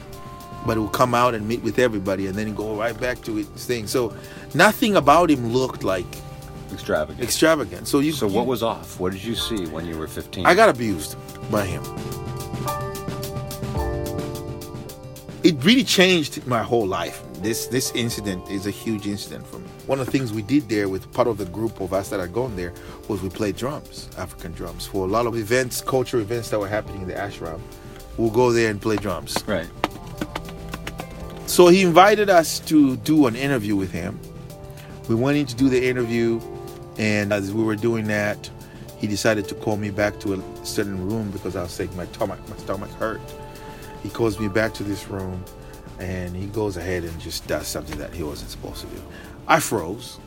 but 0.64 0.76
it 0.76 0.80
would 0.80 0.92
come 0.92 1.14
out 1.14 1.34
and 1.34 1.46
meet 1.48 1.62
with 1.62 1.78
everybody 1.80 2.26
and 2.28 2.36
then 2.36 2.54
go 2.54 2.76
right 2.76 2.98
back 2.98 3.20
to 3.22 3.34
his 3.36 3.48
thing. 3.66 3.86
So 3.88 4.14
nothing 4.54 4.96
about 4.96 5.30
him 5.30 5.52
looked 5.52 5.82
like 5.82 6.06
Extravagant. 6.72 7.20
extravagant. 7.24 7.88
So 7.88 7.98
you 7.98 8.12
so 8.12 8.26
what 8.28 8.42
you- 8.42 8.48
was 8.48 8.62
off? 8.62 9.00
What 9.00 9.12
did 9.12 9.24
you 9.24 9.34
see 9.34 9.66
when 9.66 9.84
you 9.86 9.98
were 9.98 10.06
15? 10.06 10.46
I 10.46 10.54
got 10.54 10.68
abused 10.68 11.16
by 11.50 11.64
him. 11.64 11.82
It 15.48 15.56
really 15.64 15.82
changed 15.82 16.46
my 16.46 16.62
whole 16.62 16.86
life. 16.86 17.22
This 17.40 17.68
this 17.68 17.90
incident 17.92 18.50
is 18.50 18.66
a 18.66 18.70
huge 18.70 19.06
incident 19.06 19.46
for 19.46 19.58
me. 19.58 19.66
One 19.86 19.98
of 19.98 20.04
the 20.04 20.12
things 20.12 20.30
we 20.30 20.42
did 20.42 20.68
there 20.68 20.90
with 20.90 21.10
part 21.14 21.26
of 21.26 21.38
the 21.38 21.46
group 21.46 21.80
of 21.80 21.94
us 21.94 22.10
that 22.10 22.20
had 22.20 22.34
gone 22.34 22.54
there 22.54 22.74
was 23.08 23.22
we 23.22 23.30
played 23.30 23.56
drums, 23.56 24.10
African 24.18 24.52
drums, 24.52 24.84
for 24.84 25.06
a 25.06 25.10
lot 25.10 25.24
of 25.24 25.34
events, 25.36 25.80
cultural 25.80 26.22
events 26.22 26.50
that 26.50 26.60
were 26.60 26.68
happening 26.68 27.00
in 27.00 27.08
the 27.08 27.14
ashram. 27.14 27.62
We'll 28.18 28.28
go 28.28 28.52
there 28.52 28.70
and 28.70 28.78
play 28.78 28.96
drums. 28.96 29.42
Right. 29.46 29.70
So 31.46 31.68
he 31.68 31.80
invited 31.80 32.28
us 32.28 32.58
to 32.66 32.98
do 32.98 33.26
an 33.26 33.34
interview 33.34 33.74
with 33.74 33.90
him. 33.90 34.20
We 35.08 35.14
went 35.14 35.38
in 35.38 35.46
to 35.46 35.56
do 35.56 35.70
the 35.70 35.82
interview, 35.82 36.42
and 36.98 37.32
as 37.32 37.54
we 37.54 37.64
were 37.64 37.76
doing 37.76 38.06
that, 38.08 38.50
he 38.98 39.06
decided 39.06 39.48
to 39.48 39.54
call 39.54 39.78
me 39.78 39.88
back 39.88 40.20
to 40.20 40.34
a 40.34 40.66
certain 40.66 41.08
room 41.08 41.30
because 41.30 41.56
I 41.56 41.62
was 41.62 41.72
saying 41.72 41.96
my 41.96 42.04
stomach, 42.04 42.38
my 42.50 42.56
stomach 42.58 42.90
hurt. 42.90 43.22
He 44.02 44.08
calls 44.10 44.38
me 44.38 44.48
back 44.48 44.74
to 44.74 44.84
this 44.84 45.08
room, 45.08 45.44
and 45.98 46.34
he 46.36 46.46
goes 46.46 46.76
ahead 46.76 47.04
and 47.04 47.18
just 47.20 47.46
does 47.46 47.66
something 47.66 47.98
that 47.98 48.12
he 48.12 48.22
wasn't 48.22 48.50
supposed 48.50 48.80
to 48.82 48.86
do. 48.86 49.02
I 49.46 49.60
froze. 49.60 50.18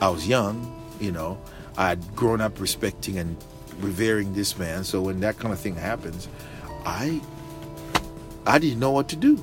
I 0.00 0.08
was 0.08 0.28
young, 0.28 0.74
you 1.00 1.10
know. 1.10 1.40
I'd 1.76 2.14
grown 2.14 2.40
up 2.40 2.60
respecting 2.60 3.18
and 3.18 3.36
revering 3.78 4.32
this 4.34 4.58
man. 4.58 4.84
So 4.84 5.00
when 5.00 5.20
that 5.20 5.38
kind 5.38 5.52
of 5.52 5.60
thing 5.60 5.74
happens, 5.74 6.28
I 6.84 7.20
I 8.46 8.58
didn't 8.58 8.80
know 8.80 8.90
what 8.90 9.08
to 9.10 9.16
do. 9.16 9.42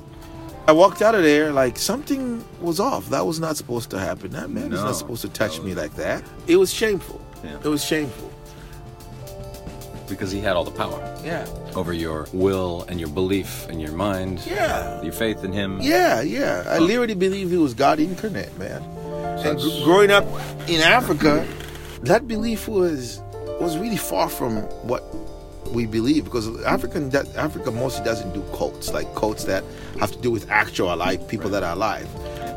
I 0.68 0.72
walked 0.72 1.00
out 1.00 1.14
of 1.14 1.22
there 1.22 1.52
like 1.52 1.78
something 1.78 2.44
was 2.60 2.80
off. 2.80 3.08
That 3.10 3.24
was 3.24 3.38
not 3.38 3.56
supposed 3.56 3.90
to 3.90 3.98
happen. 3.98 4.32
That 4.32 4.50
man 4.50 4.72
is 4.72 4.80
No, 4.80 4.86
not 4.86 4.96
supposed 4.96 5.22
to 5.22 5.28
touch 5.28 5.58
that 5.58 5.64
me 5.64 5.74
like 5.74 5.94
that. 5.94 6.24
It 6.48 6.56
was 6.56 6.72
shameful. 6.72 7.20
Yeah. 7.44 7.58
It 7.62 7.68
was 7.68 7.84
shameful. 7.84 8.32
Because 10.08 10.32
he 10.32 10.40
had 10.40 10.56
all 10.56 10.64
the 10.64 10.72
power 10.72 11.00
Yeah. 11.26 11.44
over 11.74 11.92
your 11.92 12.28
will 12.32 12.84
and 12.88 13.00
your 13.00 13.08
belief 13.08 13.68
and 13.68 13.82
your 13.82 13.90
mind. 13.90 14.40
Yeah. 14.46 15.02
Your 15.02 15.12
faith 15.12 15.42
in 15.42 15.52
him. 15.52 15.80
Yeah, 15.82 16.22
yeah. 16.22 16.62
I 16.68 16.78
literally 16.78 17.14
believe 17.14 17.50
he 17.50 17.56
was 17.56 17.74
God 17.74 17.98
incarnate, 17.98 18.56
man. 18.58 18.80
And 18.82 19.58
that's- 19.58 19.78
gr- 19.78 19.84
growing 19.84 20.12
up 20.12 20.24
in 20.68 20.80
Africa, 20.80 21.44
that 22.02 22.28
belief 22.28 22.68
was 22.68 23.20
was 23.60 23.76
really 23.76 23.96
far 23.96 24.28
from 24.28 24.58
what 24.86 25.02
we 25.72 25.86
believe 25.86 26.24
because 26.24 26.46
African 26.64 27.10
that 27.10 27.26
Africa 27.36 27.72
mostly 27.72 28.04
doesn't 28.04 28.32
do 28.32 28.42
cults 28.56 28.92
like 28.92 29.12
cults 29.16 29.44
that 29.44 29.64
have 29.98 30.12
to 30.12 30.18
do 30.20 30.30
with 30.30 30.48
actual 30.50 30.94
alive 30.94 31.26
people 31.26 31.50
that 31.50 31.64
are 31.64 31.72
alive. 31.72 32.08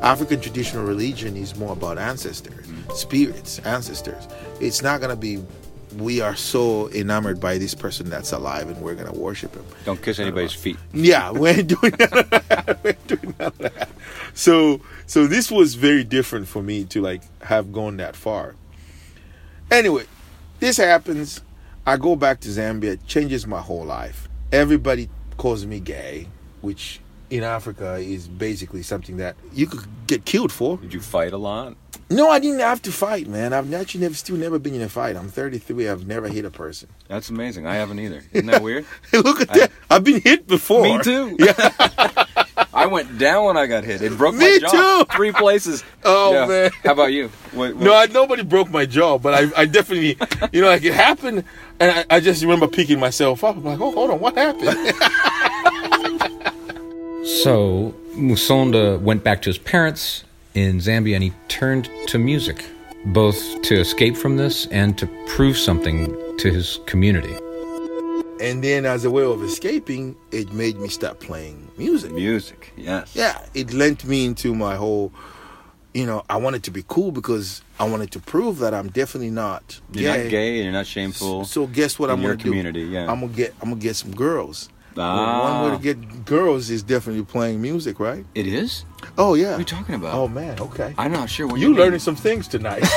African 0.03 0.39
traditional 0.39 0.85
religion 0.85 1.35
is 1.35 1.55
more 1.55 1.73
about 1.73 1.97
ancestors, 1.97 2.67
mm-hmm. 2.67 2.91
spirits, 2.93 3.59
ancestors. 3.65 4.27
It's 4.61 4.81
not 4.81 5.01
gonna 5.01 5.15
be 5.15 5.43
we 5.97 6.21
are 6.21 6.35
so 6.35 6.89
enamored 6.91 7.39
by 7.39 7.57
this 7.57 7.73
person 7.73 8.09
that's 8.09 8.31
alive 8.31 8.69
and 8.69 8.79
we're 8.81 8.95
gonna 8.95 9.13
worship 9.13 9.53
him. 9.55 9.65
Don't 9.85 10.01
kiss 10.01 10.19
anybody's 10.19 10.53
feet. 10.53 10.77
Yeah, 10.93 11.31
we 11.31 11.49
ain't 11.49 11.67
doing 11.67 11.93
that. 11.93 12.79
We 12.83 12.89
ain't 12.91 13.07
doing 13.07 13.35
that. 13.37 13.89
So, 14.33 14.81
so 15.05 15.27
this 15.27 15.51
was 15.51 15.75
very 15.75 16.03
different 16.03 16.47
for 16.47 16.61
me 16.61 16.85
to 16.85 17.01
like 17.01 17.21
have 17.41 17.71
gone 17.73 17.97
that 17.97 18.15
far. 18.15 18.55
Anyway, 19.71 20.05
this 20.59 20.77
happens. 20.77 21.41
I 21.85 21.97
go 21.97 22.15
back 22.15 22.39
to 22.41 22.49
Zambia. 22.49 22.93
It 22.93 23.07
changes 23.07 23.47
my 23.47 23.61
whole 23.61 23.85
life. 23.85 24.27
Everybody 24.51 25.09
calls 25.37 25.65
me 25.65 25.79
gay, 25.79 26.27
which 26.61 27.01
in 27.29 27.43
Africa 27.43 27.95
is 27.95 28.27
basically 28.27 28.83
something 28.83 29.17
that 29.17 29.35
you 29.53 29.67
could 29.67 29.85
get 30.07 30.25
killed 30.25 30.51
for. 30.51 30.77
Did 30.77 30.93
you 30.93 31.01
fight 31.01 31.33
a 31.33 31.37
lot? 31.37 31.75
No, 32.11 32.29
I 32.29 32.39
didn't 32.39 32.59
have 32.61 32.81
to 32.83 32.91
fight, 32.91 33.27
man. 33.27 33.53
I've 33.53 33.71
actually 33.73 34.01
never, 34.01 34.15
still 34.15 34.35
never 34.35 34.57
been 34.57 34.73
in 34.73 34.81
a 34.81 34.89
fight. 34.89 35.15
I'm 35.15 35.29
33. 35.29 35.87
I've 35.87 36.07
never 36.07 36.27
hit 36.27 36.43
a 36.43 36.49
person. 36.49 36.89
That's 37.07 37.29
amazing. 37.29 37.67
I 37.67 37.75
haven't 37.75 37.99
either. 37.99 38.23
Isn't 38.33 38.47
that 38.47 38.63
weird? 38.63 38.85
Look 39.13 39.41
at 39.41 39.49
that. 39.49 39.71
I've 39.91 40.03
been 40.03 40.19
hit 40.21 40.47
before. 40.47 40.81
Me 40.83 41.03
too. 41.03 41.37
Yeah. 41.39 42.25
I 42.73 42.85
went 42.85 43.17
down 43.17 43.45
when 43.45 43.57
I 43.57 43.67
got 43.67 43.83
hit. 43.83 44.01
It 44.01 44.17
broke 44.17 44.35
Me 44.35 44.53
my 44.53 44.59
jaw. 44.59 45.03
too. 45.03 45.15
Three 45.15 45.31
places. 45.33 45.83
Oh, 46.03 46.33
Yeah. 46.33 46.45
man. 46.45 46.71
How 46.83 46.93
about 46.93 47.11
you? 47.11 47.27
What, 47.51 47.75
what- 47.75 47.83
No, 47.83 47.93
I, 47.93 48.05
nobody 48.07 48.41
broke 48.43 48.69
my 48.69 48.85
jaw, 48.85 49.17
but 49.19 49.33
I, 49.33 49.61
I 49.61 49.65
definitely, 49.65 50.17
you 50.53 50.61
know, 50.61 50.67
like 50.67 50.83
it 50.83 50.93
happened, 50.93 51.43
and 51.79 51.91
I, 51.91 52.15
I 52.15 52.19
just 52.21 52.41
remember 52.41 52.67
picking 52.67 52.99
myself 52.99 53.43
up. 53.43 53.57
I'm 53.57 53.63
like, 53.65 53.79
oh, 53.81 53.91
hold 53.91 54.11
on, 54.11 54.19
what 54.19 54.35
happened? 54.35 54.93
So 57.43 57.93
Musonda 58.15 58.99
went 58.99 59.23
back 59.23 59.41
to 59.43 59.49
his 59.49 59.57
parents 59.57 60.23
in 60.53 60.77
Zambia 60.79 61.15
and 61.15 61.23
he 61.23 61.33
turned 61.47 61.89
to 62.07 62.17
music, 62.17 62.65
both 63.07 63.61
to 63.63 63.75
escape 63.79 64.15
from 64.17 64.37
this 64.37 64.65
and 64.67 64.97
to 64.97 65.07
prove 65.27 65.57
something 65.57 66.15
to 66.37 66.51
his 66.51 66.79
community. 66.85 67.35
and 68.41 68.63
then, 68.63 68.85
as 68.85 69.03
a 69.05 69.11
way 69.11 69.23
of 69.23 69.43
escaping, 69.43 70.15
it 70.31 70.51
made 70.53 70.77
me 70.79 70.87
start 70.87 71.19
playing 71.19 71.69
music. 71.77 72.11
music. 72.11 72.71
Yes. 72.77 73.13
Yeah, 73.15 73.37
it 73.53 73.73
lent 73.73 74.05
me 74.05 74.25
into 74.25 74.55
my 74.55 74.75
whole, 74.75 75.11
you 75.93 76.05
know, 76.05 76.23
I 76.29 76.37
wanted 76.37 76.63
to 76.63 76.71
be 76.71 76.83
cool 76.87 77.11
because 77.11 77.61
I 77.79 77.85
wanted 77.87 78.11
to 78.11 78.19
prove 78.19 78.59
that 78.59 78.73
I'm 78.73 78.89
definitely 78.89 79.31
not 79.31 79.81
You're 79.91 80.15
not 80.17 80.29
gay. 80.29 80.55
and 80.57 80.63
You're 80.65 80.73
not 80.73 80.87
shameful. 80.87 81.43
So 81.45 81.67
guess 81.67 81.99
what 81.99 82.09
in 82.09 82.15
I'm 82.17 82.21
your 82.21 82.35
gonna 82.35 82.43
community, 82.43 82.85
do? 82.85 82.91
yeah. 82.91 83.11
I'm 83.11 83.19
gonna 83.21 83.33
get 83.33 83.53
I'm 83.61 83.69
gonna 83.71 83.81
get 83.81 83.95
some 83.97 84.15
girls. 84.15 84.69
Ah. 84.99 85.61
One 85.61 85.71
way 85.71 85.77
to 85.77 85.83
get 85.83 86.25
girls 86.25 86.69
is 86.69 86.83
definitely 86.83 87.23
playing 87.23 87.61
music, 87.61 87.99
right? 87.99 88.25
it 88.35 88.47
is. 88.47 88.85
Oh 89.17 89.33
yeah. 89.33 89.51
What 89.51 89.55
are 89.55 89.59
you 89.59 89.65
talking 89.65 89.95
about? 89.95 90.13
Oh 90.13 90.27
man, 90.27 90.59
okay. 90.59 90.93
I'm 90.97 91.11
not 91.11 91.29
sure 91.29 91.47
what 91.47 91.59
you 91.59 91.69
you 91.69 91.75
learning 91.75 91.99
some 91.99 92.15
things 92.15 92.47
tonight. 92.47 92.83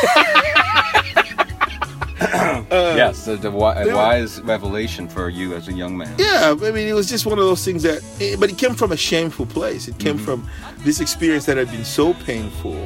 yes, 2.70 3.24
the, 3.24 3.36
the 3.36 3.50
wi- 3.50 3.82
a 3.82 3.94
wise 3.94 4.40
revelation 4.42 5.08
for 5.08 5.28
you 5.28 5.54
as 5.54 5.68
a 5.68 5.72
young 5.72 5.96
man. 5.96 6.14
Yeah, 6.18 6.54
I 6.60 6.70
mean, 6.70 6.88
it 6.88 6.92
was 6.94 7.08
just 7.08 7.26
one 7.26 7.38
of 7.38 7.44
those 7.44 7.64
things 7.64 7.82
that, 7.82 8.02
eh, 8.20 8.36
but 8.38 8.50
it 8.50 8.58
came 8.58 8.74
from 8.74 8.92
a 8.92 8.96
shameful 8.96 9.46
place. 9.46 9.88
It 9.88 9.98
came 9.98 10.18
from 10.18 10.48
this 10.78 11.00
experience 11.00 11.46
that 11.46 11.56
had 11.56 11.70
been 11.70 11.84
so 11.84 12.14
painful, 12.14 12.76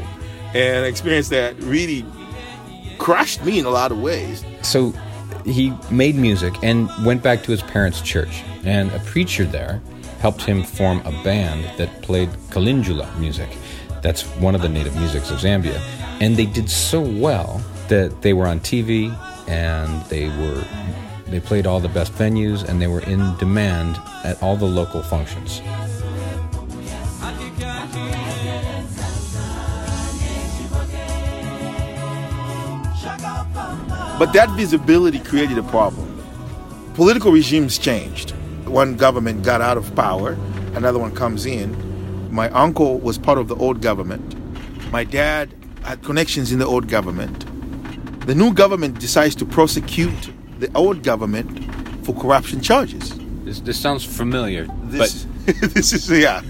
and 0.55 0.57
an 0.57 0.85
experience 0.85 1.29
that 1.31 1.59
really 1.63 2.05
crushed 2.99 3.45
me 3.45 3.59
in 3.59 3.67
a 3.67 3.71
lot 3.71 3.93
of 3.93 4.01
ways. 4.01 4.45
So 4.63 4.93
he 5.47 5.73
made 5.91 6.17
music 6.17 6.55
and 6.63 6.91
went 7.05 7.23
back 7.23 7.43
to 7.45 7.51
his 7.51 7.63
parents' 7.63 8.01
church, 8.01 8.43
and 8.65 8.91
a 8.93 8.99
preacher 9.01 9.45
there 9.45 9.81
helped 10.21 10.43
him 10.43 10.65
form 10.65 11.01
a 11.05 11.13
band 11.23 11.65
that 11.79 12.03
played 12.03 12.29
Kalindula 12.51 13.17
music. 13.19 13.57
That's 14.03 14.23
one 14.39 14.55
of 14.55 14.63
the 14.63 14.69
native 14.69 14.97
musics 14.97 15.31
of 15.31 15.39
Zambia. 15.39 15.81
And 16.21 16.37
they 16.37 16.47
did 16.47 16.71
so 16.71 17.01
well 17.01 17.63
that 17.89 18.23
they 18.23 18.33
were 18.33 18.47
on 18.47 18.61
TV 18.61 19.17
and 19.49 20.05
they 20.07 20.29
were 20.29 20.65
they 21.27 21.41
played 21.41 21.67
all 21.67 21.81
the 21.81 21.89
best 21.89 22.13
venues 22.13 22.67
and 22.69 22.81
they 22.81 22.87
were 22.87 23.01
in 23.01 23.37
demand 23.37 23.99
at 24.25 24.41
all 24.43 24.57
the 24.57 24.67
local 24.67 25.03
functions. 25.03 25.61
But 34.19 34.33
that 34.33 34.49
visibility 34.57 35.19
created 35.19 35.59
a 35.59 35.63
problem. 35.65 36.13
Political 36.95 37.33
regimes 37.33 37.77
changed. 37.77 38.31
One 38.67 38.97
government 38.97 39.45
got 39.45 39.61
out 39.61 39.77
of 39.77 39.95
power, 39.95 40.39
another 40.75 40.99
one 40.99 41.15
comes 41.15 41.45
in. 41.45 41.77
My 42.33 42.49
uncle 42.51 42.99
was 42.99 43.19
part 43.19 43.37
of 43.37 43.49
the 43.49 43.57
old 43.57 43.83
government. 43.83 44.35
My 44.91 45.05
dad 45.05 45.51
had 45.83 46.03
connections 46.03 46.51
in 46.51 46.59
the 46.59 46.67
old 46.67 46.89
government. 46.89 47.45
The 48.27 48.35
new 48.35 48.55
government 48.55 48.99
decides 48.99 49.35
to 49.37 49.45
prosecute 49.45 50.31
the 50.61 50.71
old 50.75 51.03
government 51.03 51.47
for 52.07 52.15
corruption 52.15 52.63
charges. 52.63 53.13
This, 53.45 53.61
this 53.61 53.79
sounds 53.79 54.03
familiar, 54.03 54.67
This, 54.85 55.27
this 55.45 55.93
is 55.93 56.11
yeah. 56.11 56.41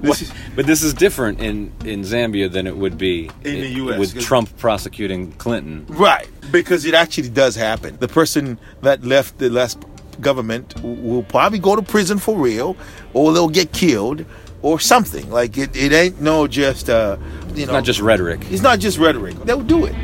This 0.00 0.22
is, 0.22 0.32
But 0.54 0.66
this 0.66 0.82
is 0.82 0.94
different 0.94 1.40
in, 1.40 1.72
in 1.84 2.02
Zambia 2.02 2.50
than 2.50 2.66
it 2.66 2.76
would 2.76 2.96
be 2.98 3.30
In 3.44 3.60
the 3.60 3.68
US, 3.84 3.98
with 3.98 4.20
Trump 4.20 4.56
prosecuting 4.58 5.32
Clinton. 5.32 5.86
right, 5.88 6.28
because 6.50 6.84
it 6.84 6.94
actually 6.94 7.28
does 7.30 7.56
happen. 7.56 7.96
The 7.98 8.08
person 8.08 8.58
that 8.82 9.04
left 9.04 9.38
the 9.38 9.50
last 9.50 9.78
government 10.20 10.74
will 10.82 11.22
probably 11.22 11.58
go 11.58 11.76
to 11.76 11.82
prison 11.82 12.18
for 12.18 12.36
real, 12.36 12.76
or 13.12 13.32
they'll 13.32 13.48
get 13.48 13.72
killed, 13.72 14.24
or 14.62 14.80
something. 14.80 15.30
Like 15.30 15.56
it, 15.58 15.76
it 15.76 15.92
ain't 15.92 16.20
no 16.20 16.46
just 16.46 16.90
uh, 16.90 17.16
you 17.54 17.66
know, 17.66 17.72
It's 17.72 17.72
Not 17.72 17.84
just 17.84 18.00
rhetoric. 18.00 18.40
It's 18.50 18.62
not 18.62 18.78
just 18.78 18.98
rhetoric. 18.98 19.36
They'll 19.44 19.62
do 19.62 19.84
it. 19.84 19.94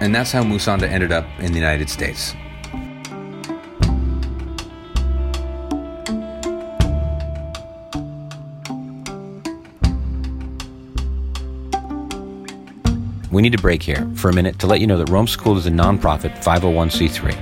And 0.00 0.14
that's 0.14 0.30
how 0.30 0.42
Musonda 0.42 0.82
ended 0.82 1.10
up 1.10 1.26
in 1.38 1.52
the 1.52 1.58
United 1.58 1.88
States. 1.88 2.34
We 13.30 13.42
need 13.42 13.52
to 13.52 13.58
break 13.58 13.82
here 13.82 14.08
for 14.14 14.30
a 14.30 14.32
minute 14.32 14.58
to 14.60 14.66
let 14.66 14.80
you 14.80 14.86
know 14.86 14.98
that 14.98 15.08
Roam 15.08 15.26
Schooled 15.26 15.58
is 15.58 15.66
a 15.66 15.70
nonprofit 15.70 16.42
501c3, 16.44 17.38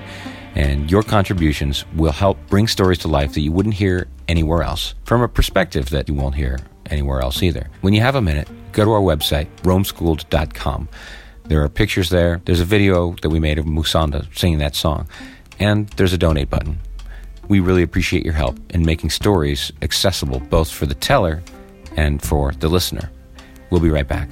and 0.54 0.90
your 0.90 1.02
contributions 1.02 1.84
will 1.94 2.12
help 2.12 2.38
bring 2.48 2.66
stories 2.68 2.98
to 2.98 3.08
life 3.08 3.34
that 3.34 3.40
you 3.40 3.52
wouldn't 3.52 3.74
hear 3.74 4.08
anywhere 4.26 4.62
else 4.62 4.94
from 5.04 5.20
a 5.20 5.28
perspective 5.28 5.90
that 5.90 6.08
you 6.08 6.14
won't 6.14 6.36
hear 6.36 6.58
anywhere 6.90 7.20
else 7.20 7.42
either. 7.42 7.68
When 7.82 7.92
you 7.92 8.00
have 8.00 8.14
a 8.14 8.22
minute, 8.22 8.48
go 8.72 8.84
to 8.84 8.92
our 8.92 9.00
website, 9.00 9.46
roamschooled.com. 9.62 10.88
There 11.44 11.62
are 11.62 11.68
pictures 11.68 12.08
there. 12.08 12.40
There's 12.44 12.60
a 12.60 12.64
video 12.64 13.14
that 13.20 13.28
we 13.28 13.38
made 13.38 13.58
of 13.58 13.66
Musonda 13.66 14.26
singing 14.36 14.58
that 14.58 14.74
song, 14.74 15.06
and 15.58 15.88
there's 15.90 16.14
a 16.14 16.18
donate 16.18 16.48
button. 16.48 16.80
We 17.46 17.60
really 17.60 17.82
appreciate 17.82 18.24
your 18.24 18.32
help 18.32 18.58
in 18.70 18.86
making 18.86 19.10
stories 19.10 19.70
accessible 19.82 20.40
both 20.40 20.70
for 20.70 20.86
the 20.86 20.94
teller 20.94 21.42
and 21.94 22.22
for 22.22 22.52
the 22.52 22.68
listener. 22.68 23.10
We'll 23.68 23.82
be 23.82 23.90
right 23.90 24.08
back. 24.08 24.30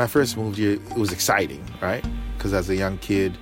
I 0.00 0.06
first 0.06 0.36
moved 0.36 0.58
here, 0.58 0.72
it 0.72 0.96
was 0.96 1.12
exciting, 1.12 1.64
right? 1.80 2.04
Because 2.36 2.52
as 2.52 2.68
a 2.68 2.76
young 2.76 2.98
kid, 2.98 3.36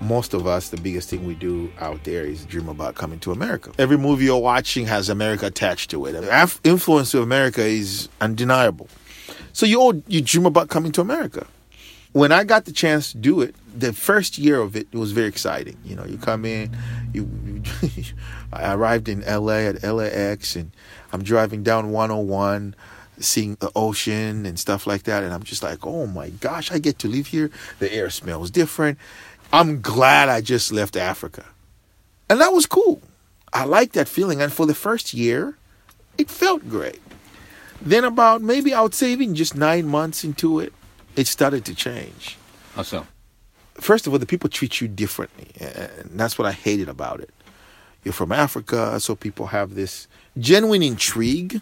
most 0.00 0.34
of 0.34 0.46
us, 0.46 0.70
the 0.70 0.76
biggest 0.76 1.08
thing 1.08 1.26
we 1.26 1.34
do 1.34 1.72
out 1.78 2.04
there 2.04 2.24
is 2.24 2.44
dream 2.44 2.68
about 2.68 2.96
coming 2.96 3.20
to 3.20 3.32
America. 3.32 3.72
Every 3.78 3.96
movie 3.96 4.24
you're 4.24 4.38
watching 4.38 4.86
has 4.86 5.08
America 5.08 5.46
attached 5.46 5.90
to 5.90 6.06
it. 6.06 6.12
The 6.12 6.58
influence 6.64 7.14
of 7.14 7.22
America 7.22 7.62
is 7.62 8.08
undeniable. 8.20 8.88
So 9.52 9.66
you 9.66 9.80
all 9.80 9.94
you 10.08 10.20
dream 10.20 10.46
about 10.46 10.68
coming 10.68 10.92
to 10.92 11.00
America. 11.00 11.46
When 12.12 12.30
I 12.32 12.44
got 12.44 12.66
the 12.66 12.72
chance 12.72 13.12
to 13.12 13.18
do 13.18 13.40
it, 13.40 13.54
the 13.74 13.92
first 13.92 14.36
year 14.36 14.60
of 14.60 14.76
it, 14.76 14.86
it 14.92 14.98
was 14.98 15.12
very 15.12 15.28
exciting. 15.28 15.78
You 15.84 15.96
know, 15.96 16.04
you 16.04 16.18
come 16.18 16.44
in, 16.44 16.76
you 17.14 17.62
I 18.52 18.74
arrived 18.74 19.08
in 19.08 19.20
LA 19.20 19.68
at 19.70 19.82
LAX, 19.82 20.56
and 20.56 20.72
I'm 21.12 21.22
driving 21.22 21.62
down 21.62 21.90
101, 21.90 22.74
seeing 23.18 23.56
the 23.56 23.70
ocean 23.76 24.46
and 24.46 24.58
stuff 24.58 24.86
like 24.86 25.04
that, 25.04 25.22
and 25.22 25.32
I'm 25.32 25.42
just 25.42 25.62
like, 25.62 25.86
oh 25.86 26.06
my 26.06 26.30
gosh, 26.30 26.72
I 26.72 26.78
get 26.78 26.98
to 27.00 27.08
live 27.08 27.28
here. 27.28 27.50
The 27.78 27.92
air 27.92 28.10
smells 28.10 28.50
different. 28.50 28.98
I'm 29.52 29.80
glad 29.82 30.28
I 30.28 30.40
just 30.40 30.72
left 30.72 30.96
Africa, 30.96 31.44
and 32.28 32.40
that 32.40 32.52
was 32.52 32.66
cool. 32.66 33.02
I 33.52 33.64
liked 33.64 33.92
that 33.94 34.08
feeling, 34.08 34.40
and 34.40 34.52
for 34.52 34.64
the 34.64 34.74
first 34.74 35.12
year, 35.12 35.56
it 36.16 36.30
felt 36.30 36.68
great. 36.68 37.00
Then 37.80 38.04
about 38.04 38.40
maybe 38.40 38.72
I 38.72 38.80
would 38.80 38.94
say 38.94 39.12
even 39.12 39.34
just 39.34 39.54
nine 39.54 39.86
months 39.86 40.24
into 40.24 40.60
it, 40.60 40.72
it 41.16 41.26
started 41.26 41.64
to 41.66 41.74
change. 41.74 42.38
How 42.74 42.82
so? 42.82 43.06
First 43.74 44.06
of 44.06 44.12
all, 44.12 44.18
the 44.18 44.26
people 44.26 44.48
treat 44.48 44.80
you 44.80 44.88
differently, 44.88 45.48
and 45.60 46.18
that's 46.18 46.38
what 46.38 46.46
I 46.46 46.52
hated 46.52 46.88
about 46.88 47.20
it. 47.20 47.30
You're 48.04 48.12
from 48.12 48.32
Africa, 48.32 48.98
so 49.00 49.14
people 49.14 49.46
have 49.48 49.74
this 49.74 50.08
genuine 50.38 50.82
intrigue, 50.82 51.60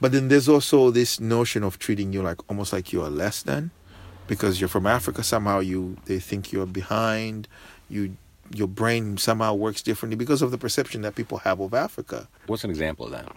but 0.00 0.12
then 0.12 0.28
there's 0.28 0.48
also 0.48 0.90
this 0.90 1.20
notion 1.20 1.62
of 1.62 1.78
treating 1.78 2.12
you 2.12 2.22
like 2.22 2.38
almost 2.50 2.72
like 2.72 2.92
you're 2.92 3.08
less 3.08 3.42
than, 3.42 3.70
because 4.26 4.60
you're 4.60 4.68
from 4.68 4.86
Africa. 4.86 5.22
Somehow 5.22 5.60
you 5.60 5.96
they 6.06 6.18
think 6.18 6.52
you're 6.52 6.66
behind. 6.66 7.48
You 7.88 8.16
your 8.52 8.68
brain 8.68 9.16
somehow 9.16 9.54
works 9.54 9.82
differently 9.82 10.16
because 10.16 10.42
of 10.42 10.50
the 10.50 10.58
perception 10.58 11.02
that 11.02 11.14
people 11.14 11.38
have 11.38 11.60
of 11.60 11.74
Africa. 11.74 12.28
What's 12.46 12.64
an 12.64 12.70
example 12.70 13.06
of 13.06 13.12
that? 13.12 13.32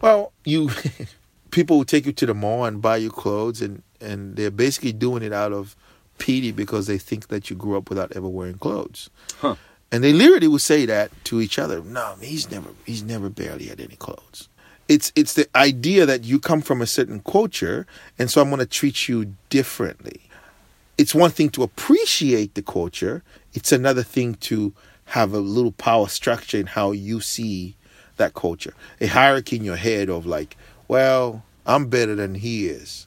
Well, 0.00 0.32
you 0.44 0.70
people 1.50 1.78
will 1.78 1.84
take 1.84 2.06
you 2.06 2.12
to 2.12 2.26
the 2.26 2.34
mall 2.34 2.64
and 2.64 2.82
buy 2.82 2.96
you 2.96 3.10
clothes, 3.10 3.62
and 3.62 3.82
and 4.00 4.36
they're 4.36 4.50
basically 4.50 4.92
doing 4.92 5.22
it 5.22 5.32
out 5.32 5.52
of 5.52 5.76
pity 6.18 6.52
because 6.52 6.86
they 6.86 6.98
think 6.98 7.28
that 7.28 7.50
you 7.50 7.56
grew 7.56 7.76
up 7.76 7.88
without 7.88 8.12
ever 8.16 8.28
wearing 8.28 8.58
clothes. 8.58 9.10
Huh. 9.38 9.56
And 9.90 10.02
they 10.02 10.12
literally 10.12 10.48
would 10.48 10.60
say 10.60 10.86
that 10.86 11.12
to 11.26 11.40
each 11.40 11.58
other. 11.58 11.82
No, 11.82 12.16
he's 12.20 12.50
never 12.50 12.70
he's 12.84 13.02
never 13.02 13.28
barely 13.28 13.66
had 13.66 13.80
any 13.80 13.96
clothes. 13.96 14.48
It's 14.88 15.12
it's 15.16 15.34
the 15.34 15.48
idea 15.56 16.04
that 16.06 16.24
you 16.24 16.38
come 16.38 16.60
from 16.60 16.82
a 16.82 16.86
certain 16.86 17.20
culture, 17.20 17.86
and 18.18 18.30
so 18.30 18.40
I'm 18.40 18.48
going 18.48 18.60
to 18.60 18.66
treat 18.66 19.08
you 19.08 19.34
differently. 19.48 20.20
It's 20.98 21.14
one 21.14 21.30
thing 21.30 21.50
to 21.50 21.62
appreciate 21.62 22.54
the 22.54 22.62
culture. 22.62 23.22
It's 23.54 23.72
another 23.72 24.02
thing 24.02 24.34
to 24.36 24.72
have 25.06 25.32
a 25.32 25.38
little 25.38 25.72
power 25.72 26.08
structure 26.08 26.58
in 26.58 26.66
how 26.66 26.92
you 26.92 27.20
see 27.20 27.76
that 28.16 28.34
culture. 28.34 28.74
A 29.00 29.06
hierarchy 29.06 29.56
in 29.56 29.64
your 29.64 29.76
head 29.76 30.08
of 30.08 30.26
like, 30.26 30.56
well, 30.88 31.42
I'm 31.66 31.88
better 31.88 32.14
than 32.14 32.34
he 32.34 32.66
is. 32.66 33.06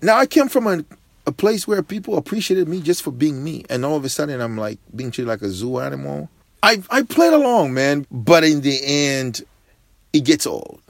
Now 0.00 0.16
I 0.16 0.26
came 0.26 0.48
from 0.48 0.66
a, 0.66 0.84
a 1.26 1.32
place 1.32 1.66
where 1.66 1.82
people 1.82 2.16
appreciated 2.16 2.68
me 2.68 2.80
just 2.80 3.02
for 3.02 3.10
being 3.10 3.42
me, 3.42 3.64
and 3.68 3.84
all 3.84 3.96
of 3.96 4.04
a 4.04 4.08
sudden 4.08 4.40
I'm 4.40 4.56
like 4.56 4.78
being 4.94 5.10
treated 5.10 5.28
like 5.28 5.42
a 5.42 5.48
zoo 5.48 5.80
animal. 5.80 6.30
I 6.62 6.82
I 6.90 7.02
played 7.02 7.32
along, 7.32 7.74
man, 7.74 8.06
but 8.10 8.44
in 8.44 8.60
the 8.60 8.80
end, 8.84 9.42
it 10.12 10.24
gets 10.24 10.46
old, 10.46 10.80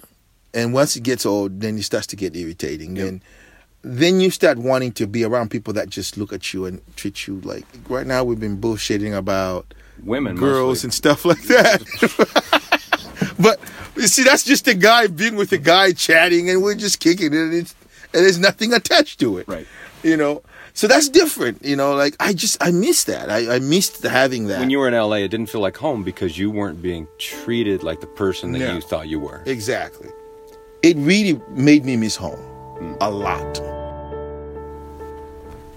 and 0.54 0.72
once 0.72 0.96
it 0.96 1.02
gets 1.02 1.26
old, 1.26 1.60
then 1.60 1.76
it 1.76 1.82
starts 1.82 2.06
to 2.08 2.16
get 2.16 2.34
irritating. 2.36 2.94
Then 2.94 3.22
then 3.82 4.18
you 4.20 4.30
start 4.30 4.56
wanting 4.56 4.92
to 4.92 5.06
be 5.06 5.24
around 5.24 5.50
people 5.50 5.74
that 5.74 5.90
just 5.90 6.16
look 6.16 6.32
at 6.32 6.54
you 6.54 6.64
and 6.64 6.80
treat 6.96 7.26
you 7.26 7.40
like. 7.42 7.66
Right 7.88 8.06
now, 8.06 8.24
we've 8.24 8.40
been 8.40 8.58
bullshitting 8.58 9.14
about 9.14 9.74
Women, 10.02 10.36
girls 10.36 10.82
mostly. 10.84 10.86
and 10.86 10.94
stuff 10.94 11.24
like 11.26 11.42
that. 11.42 11.82
but 13.38 13.60
you 13.96 14.08
see, 14.08 14.22
that's 14.24 14.44
just 14.44 14.66
a 14.68 14.74
guy 14.74 15.06
being 15.06 15.36
with 15.36 15.52
a 15.52 15.58
guy 15.58 15.92
chatting, 15.92 16.48
and 16.50 16.62
we're 16.62 16.74
just 16.74 16.98
kicking 17.00 17.26
it, 17.32 17.38
and, 17.38 17.54
it's, 17.54 17.74
and 18.14 18.24
there's 18.24 18.38
nothing 18.38 18.72
attached 18.72 19.20
to 19.20 19.38
it. 19.38 19.46
Right. 19.48 19.66
You 20.02 20.16
know, 20.16 20.42
so 20.72 20.86
that's 20.88 21.08
different. 21.08 21.64
You 21.64 21.76
know, 21.76 21.94
like 21.94 22.16
I 22.20 22.32
just 22.32 22.62
I 22.62 22.70
miss 22.70 23.04
that. 23.04 23.30
I, 23.30 23.56
I 23.56 23.58
missed 23.58 24.02
having 24.02 24.48
that. 24.48 24.60
When 24.60 24.70
you 24.70 24.78
were 24.78 24.88
in 24.88 24.94
LA, 24.94 25.16
it 25.16 25.28
didn't 25.28 25.48
feel 25.50 25.60
like 25.60 25.76
home 25.76 26.02
because 26.04 26.36
you 26.38 26.50
weren't 26.50 26.82
being 26.82 27.06
treated 27.18 27.82
like 27.82 28.00
the 28.00 28.06
person 28.06 28.52
that 28.52 28.58
Yeah. 28.60 28.74
you 28.74 28.80
thought 28.80 29.08
you 29.08 29.20
were. 29.20 29.42
exactly, 29.46 30.08
it 30.84 30.98
really 30.98 31.40
made 31.48 31.82
me 31.86 31.96
miss 31.96 32.14
home 32.14 32.38
a 33.00 33.10
lot. 33.10 33.56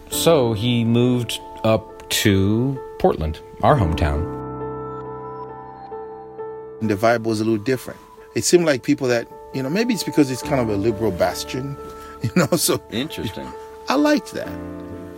So 0.10 0.52
he 0.52 0.84
moved 0.84 1.40
up 1.64 2.08
to 2.10 2.78
Portland, 3.00 3.40
our 3.64 3.78
hometown. 3.78 4.36
And 6.82 6.90
the 6.90 6.96
vibe 6.96 7.24
was 7.24 7.40
a 7.40 7.46
little 7.46 7.64
different. 7.64 8.00
It 8.36 8.44
seemed 8.44 8.66
like 8.66 8.84
people 8.84 9.08
that 9.08 9.30
you 9.54 9.64
know 9.64 9.70
maybe 9.70 9.94
it's 9.94 10.04
because 10.04 10.30
it's 10.30 10.42
kind 10.42 10.60
of 10.60 10.68
a 10.68 10.76
liberal 10.76 11.12
bastion, 11.12 11.78
you 12.22 12.32
know. 12.36 12.58
So 12.58 12.82
Interesting. 12.92 13.48
I 13.88 13.96
liked 13.96 14.34
that. 14.34 14.52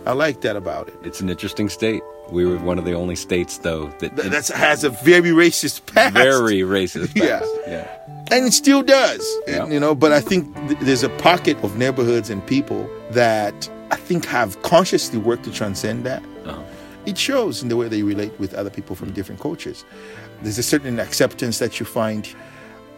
I 0.06 0.12
liked 0.12 0.42
that 0.42 0.54
about 0.54 0.86
it. 0.86 0.94
It's 1.02 1.20
an 1.20 1.28
interesting 1.28 1.68
state. 1.68 2.02
We 2.32 2.46
were 2.46 2.58
one 2.58 2.78
of 2.78 2.84
the 2.84 2.92
only 2.94 3.16
states, 3.16 3.58
though, 3.58 3.86
that 3.98 4.14
That 4.16 4.30
that's, 4.30 4.48
has 4.50 4.84
a 4.84 4.90
very 4.90 5.30
racist 5.30 5.86
past. 5.92 6.14
very 6.14 6.60
racist. 6.60 7.10
Yeah. 7.16 7.40
past. 7.40 7.50
yeah. 7.66 7.96
and 8.30 8.46
it 8.46 8.52
still 8.52 8.82
does 8.82 9.22
And, 9.48 9.56
Yeah. 9.56 9.66
you 9.74 9.80
know 9.80 9.94
but 9.94 10.12
i 10.12 10.20
think 10.20 10.42
th- 10.68 10.78
there's 10.86 11.02
a 11.02 11.08
pocket 11.30 11.56
of 11.64 11.76
neighborhoods 11.76 12.30
and 12.30 12.40
people 12.46 12.88
that 13.10 13.68
i 13.90 13.96
think 13.96 14.24
have 14.26 14.50
consciously 14.62 15.18
worked 15.18 15.44
to 15.48 15.50
transcend 15.60 16.04
that 16.10 16.22
Uh-huh. 16.46 16.62
it 17.10 17.18
shows 17.18 17.62
in 17.62 17.68
the 17.68 17.76
way 17.80 17.88
they 17.88 18.02
relate 18.04 18.32
with 18.38 18.54
other 18.54 18.70
people 18.70 18.94
from 19.00 19.08
different 19.18 19.40
cultures 19.40 19.84
there's 20.42 20.58
a 20.58 20.62
certain 20.74 21.00
acceptance 21.00 21.58
that 21.58 21.72
you 21.80 21.86
find 21.86 22.22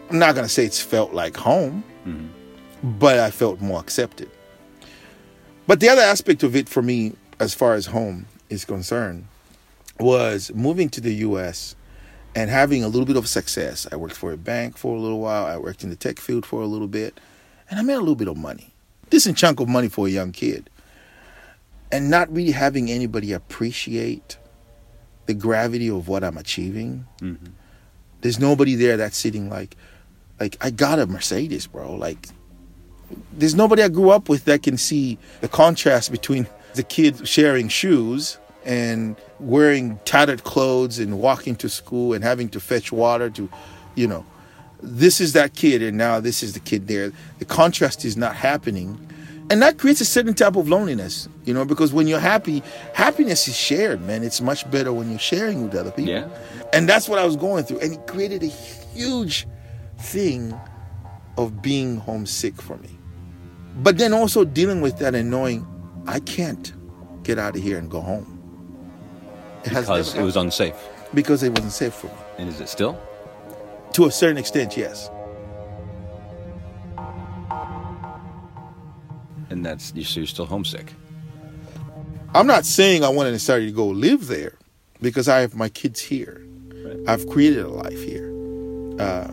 i'm 0.09 0.19
not 0.19 0.35
going 0.35 0.45
to 0.49 0.53
say 0.57 0.63
it's 0.65 0.81
felt 0.95 1.11
like 1.23 1.35
home 1.49 1.83
but 3.01 3.17
i 3.27 3.31
felt 3.31 3.59
more 3.61 3.79
accepted 3.79 4.29
but 5.67 5.79
the 5.79 5.89
other 5.89 6.01
aspect 6.13 6.43
of 6.43 6.55
it 6.55 6.67
for 6.69 6.81
me 6.83 7.13
as 7.39 7.53
far 7.55 7.73
as 7.73 7.85
home 7.87 8.25
is 8.49 8.65
concerned 8.65 9.27
was 9.99 10.51
moving 10.53 10.89
to 10.89 11.01
the 11.01 11.13
us 11.13 11.75
and 12.35 12.49
having 12.49 12.83
a 12.83 12.87
little 12.87 13.05
bit 13.05 13.15
of 13.15 13.27
success. 13.27 13.87
I 13.91 13.95
worked 13.95 14.15
for 14.15 14.31
a 14.31 14.37
bank 14.37 14.77
for 14.77 14.95
a 14.95 14.99
little 14.99 15.19
while. 15.19 15.45
I 15.45 15.57
worked 15.57 15.83
in 15.83 15.89
the 15.89 15.95
tech 15.95 16.19
field 16.19 16.45
for 16.45 16.61
a 16.61 16.65
little 16.65 16.87
bit, 16.87 17.19
and 17.69 17.79
I 17.79 17.83
made 17.83 17.93
a 17.93 17.99
little 17.99 18.15
bit 18.15 18.27
of 18.27 18.37
money, 18.37 18.73
decent 19.09 19.37
chunk 19.37 19.59
of 19.59 19.67
money 19.67 19.87
for 19.87 20.07
a 20.07 20.09
young 20.09 20.31
kid, 20.31 20.69
and 21.91 22.09
not 22.09 22.33
really 22.33 22.51
having 22.51 22.89
anybody 22.89 23.33
appreciate 23.33 24.37
the 25.25 25.33
gravity 25.33 25.89
of 25.89 26.07
what 26.07 26.23
I'm 26.23 26.37
achieving. 26.37 27.05
Mm-hmm. 27.21 27.51
There's 28.21 28.39
nobody 28.39 28.75
there 28.75 28.97
that's 28.97 29.17
sitting 29.17 29.49
like, 29.49 29.75
like 30.39 30.57
I 30.59 30.71
got 30.71 30.99
a 30.99 31.05
Mercedes, 31.05 31.67
bro. 31.67 31.93
Like, 31.93 32.29
there's 33.31 33.53
nobody 33.53 33.83
I 33.83 33.89
grew 33.89 34.09
up 34.09 34.27
with 34.27 34.45
that 34.45 34.63
can 34.63 34.77
see 34.77 35.19
the 35.41 35.47
contrast 35.47 36.11
between 36.11 36.47
the 36.75 36.83
kid 36.83 37.27
sharing 37.27 37.67
shoes 37.67 38.37
and 38.65 39.15
wearing 39.39 39.99
tattered 40.05 40.43
clothes 40.43 40.99
and 40.99 41.19
walking 41.19 41.55
to 41.57 41.69
school 41.69 42.13
and 42.13 42.23
having 42.23 42.49
to 42.49 42.59
fetch 42.59 42.91
water 42.91 43.29
to, 43.29 43.49
you 43.95 44.07
know, 44.07 44.25
this 44.81 45.21
is 45.21 45.33
that 45.33 45.53
kid 45.53 45.81
and 45.81 45.97
now 45.97 46.19
this 46.19 46.43
is 46.43 46.53
the 46.53 46.59
kid 46.59 46.87
there. 46.87 47.11
The 47.39 47.45
contrast 47.45 48.05
is 48.05 48.17
not 48.17 48.35
happening. 48.35 48.99
And 49.49 49.61
that 49.61 49.77
creates 49.77 50.01
a 50.01 50.05
certain 50.05 50.33
type 50.33 50.55
of 50.55 50.69
loneliness, 50.69 51.27
you 51.45 51.53
know, 51.53 51.65
because 51.65 51.93
when 51.93 52.07
you're 52.07 52.19
happy, 52.19 52.63
happiness 52.93 53.47
is 53.47 53.55
shared, 53.55 54.01
man. 54.01 54.23
It's 54.23 54.41
much 54.41 54.69
better 54.71 54.93
when 54.93 55.09
you're 55.09 55.19
sharing 55.19 55.63
with 55.63 55.75
other 55.75 55.91
people. 55.91 56.13
Yeah. 56.13 56.29
And 56.71 56.87
that's 56.87 57.09
what 57.09 57.19
I 57.19 57.25
was 57.25 57.35
going 57.35 57.65
through. 57.65 57.79
And 57.79 57.93
it 57.93 58.07
created 58.07 58.41
a 58.41 58.47
huge 58.47 59.45
thing 59.99 60.57
of 61.37 61.61
being 61.61 61.97
homesick 61.97 62.61
for 62.61 62.77
me. 62.77 62.89
But 63.77 63.97
then 63.97 64.13
also 64.13 64.45
dealing 64.45 64.81
with 64.81 64.99
that 64.99 65.13
and 65.15 65.29
knowing 65.29 65.67
I 66.07 66.19
can't 66.19 66.73
get 67.23 67.39
out 67.39 67.55
of 67.55 67.61
here 67.63 67.77
and 67.77 67.89
go 67.89 68.01
home. 68.01 68.39
It 69.63 69.69
Because 69.69 70.13
it 70.15 70.21
was 70.21 70.35
unsafe. 70.35 70.75
because 71.13 71.43
it 71.43 71.51
wasn't 71.51 71.71
safe 71.71 71.93
for 71.93 72.07
me. 72.07 72.13
And 72.37 72.49
is 72.49 72.59
it 72.59 72.67
still? 72.69 72.99
To 73.93 74.05
a 74.07 74.11
certain 74.11 74.37
extent, 74.37 74.75
yes. 74.75 75.09
And 79.49 79.65
that's 79.65 79.93
you 79.95 80.03
so 80.03 80.19
you're 80.21 80.27
still 80.27 80.45
homesick. 80.45 80.93
I'm 82.33 82.47
not 82.47 82.65
saying 82.65 83.03
I 83.03 83.09
want 83.09 83.27
to 83.27 83.31
necessarily 83.31 83.71
go 83.71 83.87
live 83.87 84.27
there 84.27 84.57
because 85.01 85.27
I 85.27 85.39
have 85.41 85.53
my 85.55 85.69
kids 85.69 85.99
here. 85.99 86.41
I've 87.07 87.27
created 87.29 87.63
a 87.63 87.69
life 87.69 88.01
here. 88.01 88.29
Uh, 88.99 89.31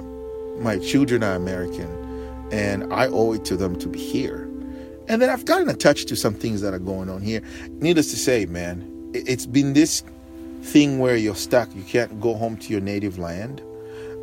my 0.58 0.78
children 0.78 1.22
are 1.22 1.34
American, 1.34 1.88
and 2.52 2.92
I 2.92 3.06
owe 3.06 3.32
it 3.32 3.44
to 3.46 3.56
them 3.56 3.76
to 3.78 3.88
be 3.88 3.98
here. 3.98 4.46
And 5.10 5.20
then 5.20 5.28
I've 5.28 5.44
gotten 5.44 5.68
attached 5.68 6.06
to 6.08 6.16
some 6.16 6.34
things 6.34 6.60
that 6.60 6.72
are 6.72 6.78
going 6.78 7.10
on 7.10 7.20
here. 7.20 7.42
Needless 7.80 8.10
to 8.12 8.16
say, 8.16 8.46
man, 8.46 8.84
it- 9.12 9.28
it's 9.28 9.44
been 9.44 9.72
this 9.72 10.04
thing 10.62 11.00
where 11.00 11.16
you're 11.16 11.34
stuck. 11.34 11.68
You 11.74 11.82
can't 11.82 12.20
go 12.20 12.34
home 12.34 12.56
to 12.58 12.70
your 12.72 12.80
native 12.80 13.18
land. 13.18 13.60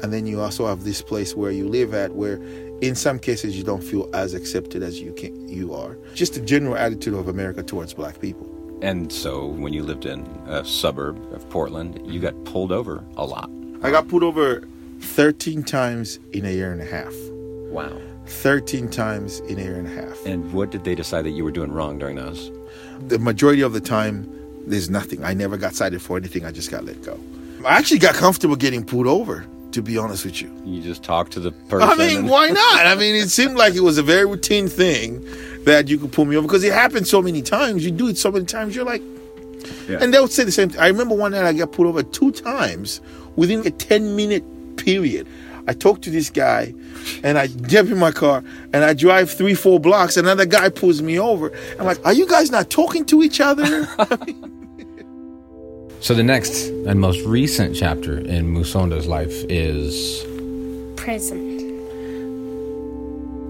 And 0.01 0.13
then 0.13 0.25
you 0.25 0.39
also 0.39 0.65
have 0.65 0.85
this 0.85 1.01
place 1.01 1.35
where 1.35 1.51
you 1.51 1.67
live 1.67 1.93
at 1.93 2.15
where 2.15 2.39
in 2.79 2.95
some 2.95 3.19
cases 3.19 3.57
you 3.57 3.63
don't 3.63 3.83
feel 3.83 4.07
as 4.13 4.33
accepted 4.33 4.81
as 4.81 5.01
you 5.01 5.11
can 5.11 5.49
you 5.49 5.73
are. 5.73 5.97
Just 6.13 6.35
the 6.35 6.39
general 6.39 6.77
attitude 6.77 7.15
of 7.15 7.27
America 7.27 7.63
towards 7.63 7.93
black 7.93 8.21
people. 8.21 8.47
And 8.81 9.11
so 9.11 9.47
when 9.47 9.73
you 9.73 9.83
lived 9.83 10.05
in 10.05 10.25
a 10.47 10.63
suburb 10.63 11.17
of 11.33 11.49
Portland, 11.49 11.99
you 12.05 12.21
got 12.21 12.35
pulled 12.45 12.71
over 12.71 13.03
a 13.17 13.25
lot. 13.25 13.49
I 13.81 13.91
got 13.91 14.07
pulled 14.07 14.23
over 14.23 14.63
13 15.01 15.63
times 15.63 16.19
in 16.31 16.45
a 16.45 16.51
year 16.51 16.71
and 16.71 16.79
a 16.81 16.85
half. 16.85 17.13
Wow. 17.71 17.91
13 18.27 18.89
times 18.89 19.39
in 19.41 19.59
a 19.59 19.61
year 19.61 19.75
and 19.77 19.87
a 19.87 20.01
half. 20.01 20.25
And 20.25 20.51
what 20.53 20.69
did 20.71 20.83
they 20.83 20.95
decide 20.95 21.23
that 21.25 21.31
you 21.31 21.43
were 21.43 21.51
doing 21.51 21.71
wrong 21.71 21.97
during 21.99 22.15
those? 22.17 22.51
The 23.07 23.19
majority 23.19 23.61
of 23.61 23.73
the 23.73 23.79
time, 23.81 24.29
there's 24.65 24.89
nothing. 24.89 25.23
I 25.23 25.33
never 25.33 25.57
got 25.57 25.75
cited 25.75 26.01
for 26.01 26.17
anything. 26.17 26.45
I 26.45 26.51
just 26.51 26.69
got 26.71 26.83
let 26.85 27.01
go. 27.03 27.19
I 27.65 27.77
actually 27.77 27.99
got 27.99 28.15
comfortable 28.15 28.55
getting 28.55 28.83
pulled 28.85 29.07
over, 29.07 29.45
to 29.71 29.81
be 29.81 29.97
honest 29.97 30.25
with 30.25 30.41
you. 30.41 30.51
You 30.65 30.81
just 30.81 31.03
talked 31.03 31.31
to 31.33 31.39
the 31.39 31.51
person. 31.51 31.89
I 31.89 31.95
mean, 31.95 32.17
and- 32.19 32.29
why 32.29 32.49
not? 32.49 32.85
I 32.85 32.95
mean, 32.95 33.15
it 33.15 33.29
seemed 33.29 33.55
like 33.55 33.75
it 33.75 33.81
was 33.81 33.97
a 33.97 34.03
very 34.03 34.25
routine 34.25 34.67
thing 34.67 35.25
that 35.65 35.87
you 35.87 35.97
could 35.97 36.11
pull 36.11 36.25
me 36.25 36.35
over 36.35 36.47
because 36.47 36.63
it 36.63 36.73
happened 36.73 37.07
so 37.07 37.21
many 37.21 37.41
times. 37.41 37.83
You 37.85 37.91
do 37.91 38.07
it 38.07 38.17
so 38.17 38.31
many 38.31 38.45
times, 38.45 38.75
you're 38.75 38.85
like, 38.85 39.01
Yeah. 39.89 39.97
and 40.01 40.13
they 40.13 40.19
would 40.19 40.31
say 40.31 40.43
the 40.43 40.51
same 40.51 40.69
thing. 40.69 40.79
I 40.79 40.87
remember 40.87 41.15
one 41.15 41.31
night 41.31 41.43
I 41.45 41.53
got 41.53 41.71
pulled 41.71 41.87
over 41.87 42.03
two 42.03 42.31
times 42.31 43.01
within 43.35 43.65
a 43.67 43.71
10 43.71 44.15
minute 44.15 44.43
period. 44.77 45.27
I 45.67 45.73
talk 45.73 46.01
to 46.03 46.09
this 46.09 46.29
guy 46.29 46.73
and 47.23 47.37
I 47.37 47.47
jump 47.47 47.89
in 47.89 47.97
my 47.97 48.11
car 48.11 48.43
and 48.73 48.83
I 48.83 48.93
drive 48.93 49.29
three, 49.29 49.53
four 49.53 49.79
blocks. 49.79 50.17
Another 50.17 50.45
guy 50.45 50.69
pulls 50.69 51.01
me 51.01 51.19
over. 51.19 51.51
I'm 51.77 51.85
like, 51.85 52.03
are 52.05 52.13
you 52.13 52.27
guys 52.27 52.51
not 52.51 52.69
talking 52.69 53.05
to 53.05 53.21
each 53.21 53.41
other? 53.41 53.87
So 55.99 56.13
the 56.13 56.23
next 56.23 56.67
and 56.67 57.01
most 57.01 57.25
recent 57.25 57.75
chapter 57.75 58.19
in 58.19 58.53
Musonda's 58.53 59.07
life 59.07 59.33
is 59.49 60.23
Prison. 60.95 61.57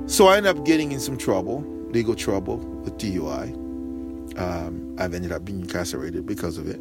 So 0.07 0.27
I 0.27 0.37
end 0.37 0.47
up 0.47 0.65
getting 0.65 0.93
in 0.93 1.01
some 1.01 1.17
trouble, 1.17 1.59
legal 1.91 2.15
trouble 2.15 2.57
with 2.57 2.97
DUI. 2.97 3.53
Um, 4.39 4.95
I've 4.97 5.13
ended 5.13 5.33
up 5.33 5.43
being 5.43 5.59
incarcerated 5.59 6.25
because 6.25 6.57
of 6.57 6.69
it. 6.69 6.79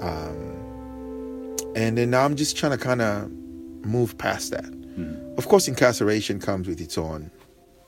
Um, 0.00 1.56
and 1.76 1.96
then 1.96 2.10
now 2.10 2.24
I'm 2.24 2.34
just 2.34 2.56
trying 2.56 2.72
to 2.72 2.78
kind 2.78 3.00
of 3.02 3.30
move 3.84 4.16
past 4.18 4.50
that. 4.50 4.72
Of 5.38 5.48
course, 5.48 5.68
incarceration 5.68 6.38
comes 6.38 6.68
with 6.68 6.80
its 6.80 6.98
own 6.98 7.30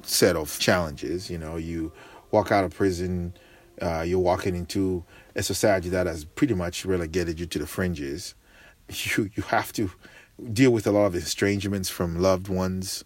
set 0.02 0.36
of 0.36 0.58
challenges. 0.58 1.30
You 1.30 1.38
know, 1.38 1.56
you 1.56 1.92
walk 2.30 2.50
out 2.50 2.64
of 2.64 2.74
prison, 2.74 3.34
uh, 3.80 4.02
you're 4.02 4.18
walking 4.18 4.54
into 4.54 5.04
a 5.34 5.42
society 5.42 5.88
that 5.90 6.06
has 6.06 6.24
pretty 6.24 6.54
much 6.54 6.84
relegated 6.84 7.38
you 7.40 7.46
to 7.46 7.58
the 7.58 7.66
fringes. 7.66 8.34
You 8.90 9.30
you 9.34 9.42
have 9.44 9.72
to 9.74 9.90
deal 10.52 10.70
with 10.70 10.86
a 10.86 10.90
lot 10.90 11.06
of 11.06 11.14
estrangements 11.14 11.88
from 11.88 12.20
loved 12.20 12.48
ones, 12.48 13.04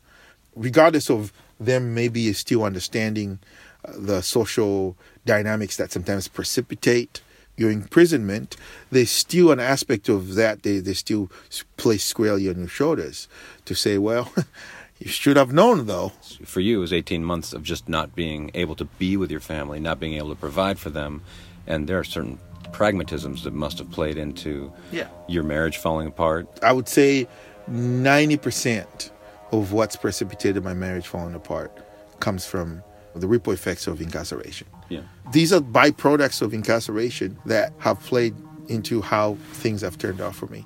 regardless 0.56 1.08
of 1.08 1.32
them 1.60 1.94
maybe 1.94 2.32
still 2.32 2.64
understanding 2.64 3.38
uh, 3.84 3.92
the 3.96 4.22
social 4.22 4.96
dynamics 5.24 5.76
that 5.76 5.92
sometimes 5.92 6.26
precipitate 6.26 7.20
your 7.58 7.70
imprisonment. 7.70 8.56
There's 8.90 9.10
still 9.10 9.50
an 9.52 9.60
aspect 9.60 10.08
of 10.08 10.34
that 10.36 10.62
they 10.62 10.78
they 10.78 10.94
still 10.94 11.30
place 11.76 12.04
squarely 12.04 12.48
on 12.48 12.56
your 12.58 12.68
shoulders 12.68 13.28
to 13.64 13.74
say, 13.74 13.98
well, 13.98 14.32
you 14.98 15.08
should 15.08 15.36
have 15.36 15.52
known 15.52 15.86
though. 15.86 16.10
for 16.44 16.60
you, 16.60 16.78
it 16.78 16.80
was 16.80 16.92
18 16.92 17.24
months 17.24 17.52
of 17.52 17.62
just 17.62 17.88
not 17.88 18.14
being 18.14 18.50
able 18.54 18.74
to 18.76 18.84
be 18.84 19.16
with 19.16 19.30
your 19.30 19.40
family, 19.40 19.80
not 19.80 19.98
being 20.00 20.14
able 20.14 20.30
to 20.30 20.36
provide 20.40 20.78
for 20.78 20.90
them. 20.90 21.22
And 21.66 21.86
there 21.88 21.98
are 21.98 22.04
certain 22.04 22.38
pragmatisms 22.72 23.42
that 23.44 23.52
must 23.52 23.78
have 23.78 23.90
played 23.90 24.16
into 24.18 24.72
Yeah. 24.92 25.08
your 25.28 25.42
marriage 25.42 25.76
falling 25.78 26.06
apart. 26.06 26.46
I 26.62 26.72
would 26.72 26.88
say 26.88 27.26
90% 27.70 29.10
of 29.52 29.72
what's 29.72 29.96
precipitated 29.96 30.62
my 30.64 30.74
marriage 30.74 31.06
falling 31.06 31.34
apart 31.34 31.72
comes 32.20 32.44
from 32.44 32.82
the 33.20 33.28
ripple 33.28 33.52
effects 33.52 33.86
of 33.86 34.00
incarceration. 34.00 34.66
Yeah. 34.88 35.00
These 35.32 35.52
are 35.52 35.60
byproducts 35.60 36.40
of 36.42 36.54
incarceration 36.54 37.38
that 37.46 37.72
have 37.78 38.00
played 38.00 38.34
into 38.68 39.00
how 39.02 39.36
things 39.52 39.80
have 39.82 39.98
turned 39.98 40.20
out 40.20 40.34
for 40.34 40.46
me. 40.46 40.64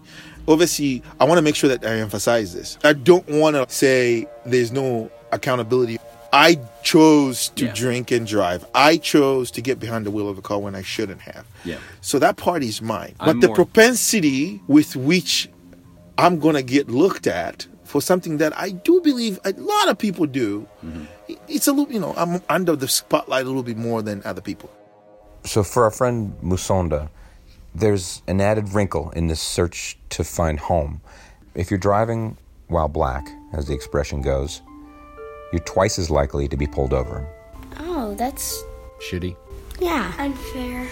Obviously, 0.49 1.03
I 1.21 1.25
want 1.25 1.39
to 1.39 1.43
make 1.43 1.55
sure 1.55 1.69
that 1.69 1.85
I 1.85 1.99
emphasize 2.01 2.53
this. 2.55 2.77
I 2.83 2.95
don't 2.95 3.29
want 3.29 3.55
to 3.57 3.67
say 3.73 4.27
there's 4.45 4.73
no 4.73 5.11
accountability. 5.31 5.99
I 6.33 6.59
chose 6.83 7.51
to 7.57 7.67
Yeah. 7.67 7.73
drink 7.75 8.11
and 8.11 8.27
drive. 8.27 8.65
I 8.75 8.97
chose 8.97 9.51
to 9.53 9.61
get 9.61 9.79
behind 9.79 10.07
the 10.07 10.11
wheel 10.11 10.29
of 10.29 10.39
a 10.39 10.43
car 10.43 10.59
when 10.59 10.75
I 10.75 10.83
shouldn't 10.83 11.21
have. 11.21 11.45
Yeah. 11.65 11.77
So 12.01 12.19
that 12.19 12.37
part 12.37 12.63
is 12.63 12.81
mine. 12.83 13.15
But 13.19 13.29
I'm 13.29 13.41
the 13.41 13.49
more- 13.49 13.57
propensity 13.57 14.61
with 14.67 14.97
which 14.97 15.49
I'm 16.19 16.39
going 16.39 16.55
to 16.57 16.63
get 16.63 16.89
looked 16.91 17.27
at 17.27 17.67
for 17.93 18.01
something 18.01 18.39
that 18.39 18.53
I 18.59 18.71
do 18.71 19.03
believe 19.03 19.39
a 19.45 19.53
lot 19.53 19.89
of 19.91 19.99
people 19.99 20.25
do, 20.25 20.67
Mm-hmm. 20.83 21.05
it's 21.47 21.69
a 21.69 21.73
little, 21.73 21.93
you 21.93 22.01
know, 22.01 22.15
I'm 22.17 22.41
under 22.49 22.75
the 22.75 22.89
spotlight 22.89 23.45
a 23.45 23.47
little 23.47 23.63
bit 23.63 23.77
more 23.77 24.01
than 24.01 24.23
other 24.25 24.41
people. 24.41 24.71
So 25.45 25.63
for 25.63 25.85
our 25.85 25.91
friend 25.91 26.33
Musonda, 26.43 27.11
there's 27.75 28.23
an 28.27 28.41
added 28.41 28.71
wrinkle 28.73 29.11
in 29.11 29.27
this 29.27 29.41
search 29.43 29.99
to 30.11 30.25
find 30.25 30.59
home. 30.59 31.03
If 31.55 31.71
you're 31.71 31.79
driving 31.91 32.39
while 32.69 32.89
black, 32.89 33.29
as 33.53 33.67
the 33.67 33.75
expression 33.75 34.23
goes, 34.23 34.63
you're 35.53 35.61
twice 35.65 35.99
as 35.99 36.09
likely 36.11 36.49
to 36.49 36.57
be 36.57 36.67
pulled 36.67 36.95
over. 36.95 37.27
Oh, 37.79 38.15
that's 38.15 38.63
Shitty. 39.07 39.37
yeah 39.81 40.15
unfair. 40.19 40.89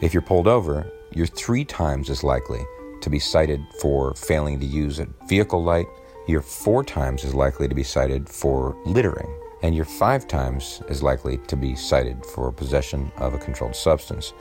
If 0.00 0.14
you're 0.14 0.22
pulled 0.22 0.46
over, 0.46 0.86
you're 1.12 1.26
three 1.26 1.64
times 1.64 2.08
as 2.10 2.22
likely 2.22 2.60
to 3.00 3.10
be 3.10 3.18
cited 3.18 3.60
for 3.80 4.14
failing 4.14 4.60
to 4.60 4.66
use 4.66 5.00
a 5.00 5.08
vehicle 5.28 5.64
light. 5.64 5.86
You're 6.28 6.42
four 6.42 6.84
times 6.84 7.24
as 7.24 7.34
likely 7.34 7.68
to 7.68 7.74
be 7.74 7.82
cited 7.82 8.28
for 8.28 8.76
littering. 8.84 9.34
And 9.62 9.74
you're 9.74 9.86
five 9.86 10.28
times 10.28 10.82
as 10.90 11.02
likely 11.02 11.38
to 11.38 11.56
be 11.56 11.74
cited 11.74 12.22
for 12.22 12.52
possession 12.52 13.10
of 13.16 13.32
a 13.32 13.38
controlled 13.38 13.74
substance. 13.74 14.34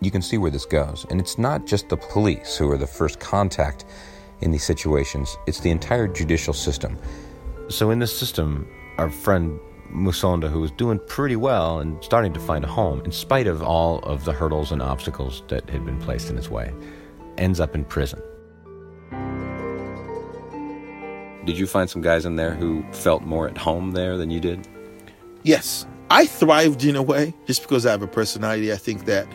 You 0.00 0.12
can 0.12 0.22
see 0.22 0.38
where 0.38 0.52
this 0.52 0.64
goes. 0.64 1.04
And 1.10 1.18
it's 1.20 1.38
not 1.38 1.66
just 1.66 1.88
the 1.88 1.96
police 1.96 2.56
who 2.56 2.70
are 2.70 2.78
the 2.78 2.86
first 2.86 3.18
contact 3.18 3.86
in 4.40 4.52
these 4.52 4.62
situations, 4.62 5.36
it's 5.48 5.58
the 5.58 5.70
entire 5.70 6.06
judicial 6.06 6.54
system. 6.54 6.96
So, 7.68 7.90
in 7.90 7.98
this 7.98 8.16
system, 8.16 8.68
our 8.98 9.10
friend 9.10 9.58
Musonda, 9.92 10.48
who 10.48 10.60
was 10.60 10.70
doing 10.70 11.00
pretty 11.08 11.36
well 11.36 11.80
and 11.80 12.02
starting 12.04 12.32
to 12.34 12.40
find 12.40 12.64
a 12.64 12.68
home, 12.68 13.02
in 13.04 13.10
spite 13.10 13.48
of 13.48 13.62
all 13.62 13.98
of 14.00 14.24
the 14.24 14.32
hurdles 14.32 14.70
and 14.70 14.80
obstacles 14.80 15.42
that 15.48 15.68
had 15.68 15.84
been 15.84 15.98
placed 15.98 16.30
in 16.30 16.36
his 16.36 16.48
way, 16.48 16.72
ends 17.36 17.58
up 17.58 17.74
in 17.74 17.84
prison. 17.84 18.22
Did 21.44 21.58
you 21.58 21.66
find 21.66 21.90
some 21.90 22.02
guys 22.02 22.24
in 22.24 22.36
there 22.36 22.54
who 22.54 22.84
felt 22.92 23.22
more 23.22 23.48
at 23.48 23.58
home 23.58 23.92
there 23.92 24.16
than 24.16 24.30
you 24.30 24.40
did? 24.40 24.66
Yes, 25.42 25.86
I 26.10 26.26
thrived 26.26 26.84
in 26.84 26.94
a 26.96 27.02
way 27.02 27.34
just 27.46 27.62
because 27.62 27.84
I 27.84 27.90
have 27.90 28.02
a 28.02 28.06
personality. 28.06 28.72
I 28.72 28.76
think 28.76 29.06
that 29.06 29.26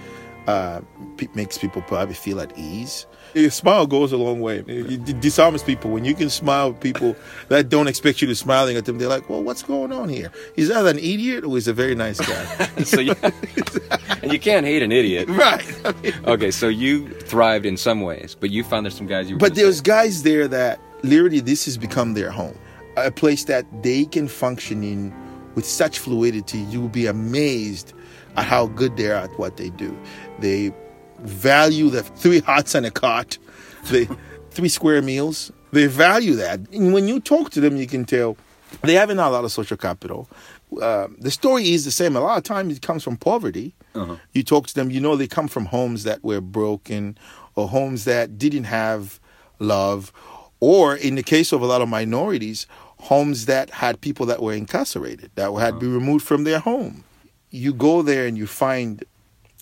uh, 0.48 0.80
pe- 1.18 1.28
makes 1.34 1.58
people 1.58 1.82
probably 1.82 2.16
feel 2.16 2.40
at 2.40 2.58
ease. 2.58 3.06
Your 3.34 3.52
smile 3.52 3.86
goes 3.86 4.14
a 4.14 4.18
long 4.18 4.40
way. 4.40 4.64
It, 4.66 5.20
disarms 5.20 5.62
people 5.62 5.92
when 5.92 6.06
you 6.06 6.16
can 6.16 6.30
smile 6.30 6.70
at 6.70 6.80
people 6.80 7.14
that 7.50 7.68
don't 7.68 7.88
expect 7.88 8.22
you 8.22 8.28
to 8.28 8.32
be 8.32 8.36
smiling 8.36 8.78
at 8.78 8.86
them. 8.86 8.98
They're 9.00 9.10
like, 9.10 9.30
"Well, 9.30 9.44
what's 9.44 9.62
going 9.64 9.92
on 9.92 10.08
here? 10.08 10.32
Is 10.56 10.70
that 10.70 10.86
an 10.86 10.98
idiot 10.98 11.44
or 11.44 11.58
is 11.58 11.68
a 11.68 11.74
very 11.74 11.94
nice 11.94 12.22
guy?" 12.22 12.46
so 12.84 13.02
you, 13.02 13.14
and 14.22 14.32
you 14.32 14.40
can't 14.40 14.66
hate 14.66 14.82
an 14.82 14.94
idiot. 14.94 15.28
right. 15.28 15.66
I 15.86 15.92
mean, 16.02 16.14
Okay, 16.26 16.52
so 16.52 16.70
you 16.70 17.10
thrived 17.10 17.66
in 17.66 17.76
some 17.76 18.02
ways, 18.02 18.36
but 18.40 18.50
you 18.50 18.64
found 18.64 18.86
there's 18.86 18.96
some 18.96 19.08
guys 19.08 19.30
you. 19.30 19.36
Were 19.36 19.40
But 19.40 19.56
there's 19.56 19.82
guys 19.82 20.24
there 20.24 20.48
that 20.48 20.80
literally 21.04 21.40
this 21.40 21.66
has 21.66 21.78
become 21.78 22.14
their 22.14 22.32
home, 22.32 22.58
a 22.96 23.12
place 23.12 23.46
that 23.46 23.66
they 23.84 24.06
can 24.06 24.28
function 24.28 24.84
in 24.84 25.14
with 25.56 25.66
such 25.66 26.00
fluidity. 26.00 26.60
You 26.60 26.82
will 26.82 26.90
be 26.90 27.06
amazed 27.06 27.94
at 28.36 28.46
how 28.46 28.68
good 28.68 28.98
they 28.98 29.08
are 29.08 29.24
at 29.24 29.40
what 29.40 29.58
they 29.58 29.70
do. 29.72 29.98
They 30.40 30.74
value 31.20 31.90
the 31.90 32.04
three 32.24 32.40
hots 32.40 32.76
and 32.76 32.86
a 32.86 32.92
cot, 32.92 33.38
the 33.90 34.06
three 34.52 34.70
square 34.70 35.02
meals. 35.02 35.52
They 35.72 35.88
value 35.88 36.36
that. 36.36 36.60
And 36.72 36.94
when 36.94 37.08
you 37.08 37.20
talk 37.20 37.50
to 37.52 37.60
them, 37.60 37.76
you 37.78 37.88
can 37.88 38.06
tell 38.06 38.38
they 38.84 38.94
haven't 38.94 39.18
had 39.18 39.28
a 39.28 39.30
lot 39.30 39.44
of 39.46 39.52
social 39.52 39.78
capital. 39.78 40.30
Uh, 40.82 41.08
the 41.18 41.32
story 41.32 41.72
is 41.72 41.86
the 41.86 41.92
same. 41.92 42.16
A 42.16 42.20
lot 42.20 42.38
of 42.38 42.44
times 42.44 42.76
it 42.76 42.82
comes 42.82 43.04
from 43.04 43.18
poverty. 43.18 43.74
You 44.34 44.44
talk 44.44 44.68
to 44.68 44.76
them, 44.76 44.92
you 44.92 45.02
know 45.02 45.16
they 45.16 45.26
come 45.28 45.48
from 45.48 45.66
homes 45.66 46.04
that 46.04 46.24
were 46.24 46.40
broken 46.42 47.18
or 47.56 47.68
homes 47.68 48.06
that 48.06 48.38
didn't 48.38 48.66
have 48.66 49.20
love, 49.60 50.14
or 50.60 50.96
in 50.96 51.16
the 51.16 51.24
case 51.24 51.52
of 51.52 51.62
a 51.62 51.66
lot 51.66 51.82
of 51.82 51.90
minorities, 51.90 52.68
homes 53.00 53.46
that 53.46 53.70
had 53.70 54.02
people 54.02 54.26
that 54.26 54.42
were 54.42 54.54
incarcerated, 54.54 55.32
that 55.36 55.52
had 55.52 55.54
uh-huh. 55.54 55.72
to 55.72 55.80
be 55.80 55.88
removed 55.88 56.26
from 56.26 56.44
their 56.44 56.60
home. 56.60 57.04
You 57.52 57.74
go 57.74 58.02
there 58.02 58.26
and 58.28 58.38
you 58.38 58.48
find 58.48 59.04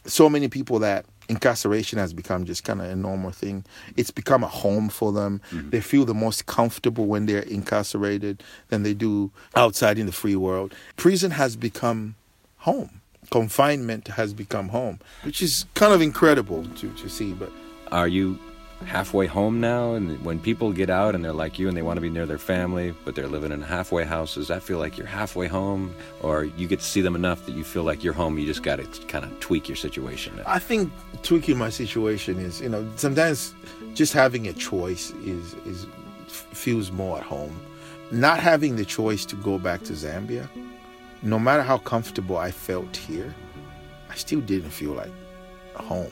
so 0.06 0.30
many 0.30 0.48
people 0.48 0.80
that 0.80 1.06
incarceration 1.28 2.00
has 2.00 2.14
become 2.14 2.46
just 2.46 2.64
kind 2.64 2.82
of 2.82 2.88
a 2.88 2.96
normal 2.96 3.32
thing. 3.32 3.66
It's 3.98 4.12
become 4.12 4.44
a 4.44 4.48
home 4.48 4.90
for 4.90 5.12
them. 5.12 5.42
Mm-hmm. 5.52 5.70
They 5.72 5.82
feel 5.82 6.06
the 6.06 6.14
most 6.14 6.46
comfortable 6.46 7.08
when 7.08 7.26
they're 7.26 7.42
incarcerated 7.42 8.44
than 8.70 8.84
they 8.84 8.94
do 8.94 9.32
outside 9.56 9.98
in 9.98 10.06
the 10.06 10.12
free 10.12 10.36
world. 10.36 10.74
Prison 10.98 11.32
has 11.32 11.56
become 11.56 12.16
home. 12.58 13.02
Confinement 13.32 14.10
has 14.10 14.34
become 14.34 14.70
home, 14.70 15.00
which 15.24 15.42
is 15.42 15.66
kind 15.74 15.94
of 15.94 16.02
incredible 16.02 16.64
to, 16.76 16.92
to 16.94 17.10
see. 17.10 17.34
But 17.34 17.52
Are 17.92 18.08
you 18.08 18.40
halfway 18.86 19.26
home 19.26 19.60
now? 19.60 19.94
And 19.94 20.24
when 20.24 20.40
people 20.40 20.72
get 20.72 20.90
out 20.90 21.16
and 21.16 21.24
they're 21.24 21.34
like 21.34 21.58
you 21.58 21.68
and 21.68 21.78
they 21.78 21.82
want 21.82 21.98
to 21.98 22.02
be 22.02 22.10
near 22.10 22.26
their 22.26 22.38
family, 22.38 22.94
but 23.06 23.16
they're 23.16 23.28
living 23.28 23.52
in 23.52 23.64
a 23.64 23.66
halfway 23.66 24.04
house, 24.04 24.36
does 24.36 24.48
that 24.50 24.64
feel 24.64 24.80
like 24.80 24.98
you're 24.98 25.08
halfway 25.08 25.48
home? 25.48 25.96
Or 26.22 26.44
you 26.44 26.68
get 26.68 26.80
to 26.80 26.86
see 26.86 27.02
them 27.02 27.16
enough 27.16 27.46
that 27.46 27.54
you 27.54 27.64
feel 27.64 27.84
like 27.84 28.04
you're 28.04 28.14
home, 28.14 28.38
you 28.38 28.46
just 28.46 28.64
got 28.64 28.78
to 28.78 28.86
kind 29.08 29.26
of 29.26 29.40
tweak 29.40 29.70
your 29.70 29.76
situation? 29.76 30.42
I 30.46 30.60
think 30.60 30.92
tweaking 31.24 31.58
my 31.58 31.70
situation 31.70 32.40
is, 32.40 32.62
you 32.62 32.70
know, 32.70 32.88
sometimes 32.96 33.54
just 33.94 34.14
having 34.14 34.48
a 34.48 34.54
choice 34.54 35.12
is 35.24 35.54
is 35.66 35.88
feels 36.28 36.92
more 36.92 37.18
at 37.18 37.24
home. 37.24 37.60
Not 38.12 38.40
having 38.40 38.76
the 38.76 38.86
choice 38.86 39.26
to 39.26 39.36
go 39.38 39.58
back 39.58 39.84
to 39.84 39.94
Zambia, 39.94 40.48
no 41.22 41.40
matter 41.40 41.64
how 41.64 41.80
comfortable 41.80 42.38
I 42.38 42.52
felt 42.52 42.96
here, 42.96 43.34
I 44.10 44.16
still 44.16 44.42
didn't 44.42 44.70
feel 44.70 44.92
like 44.92 45.12
home 45.76 46.12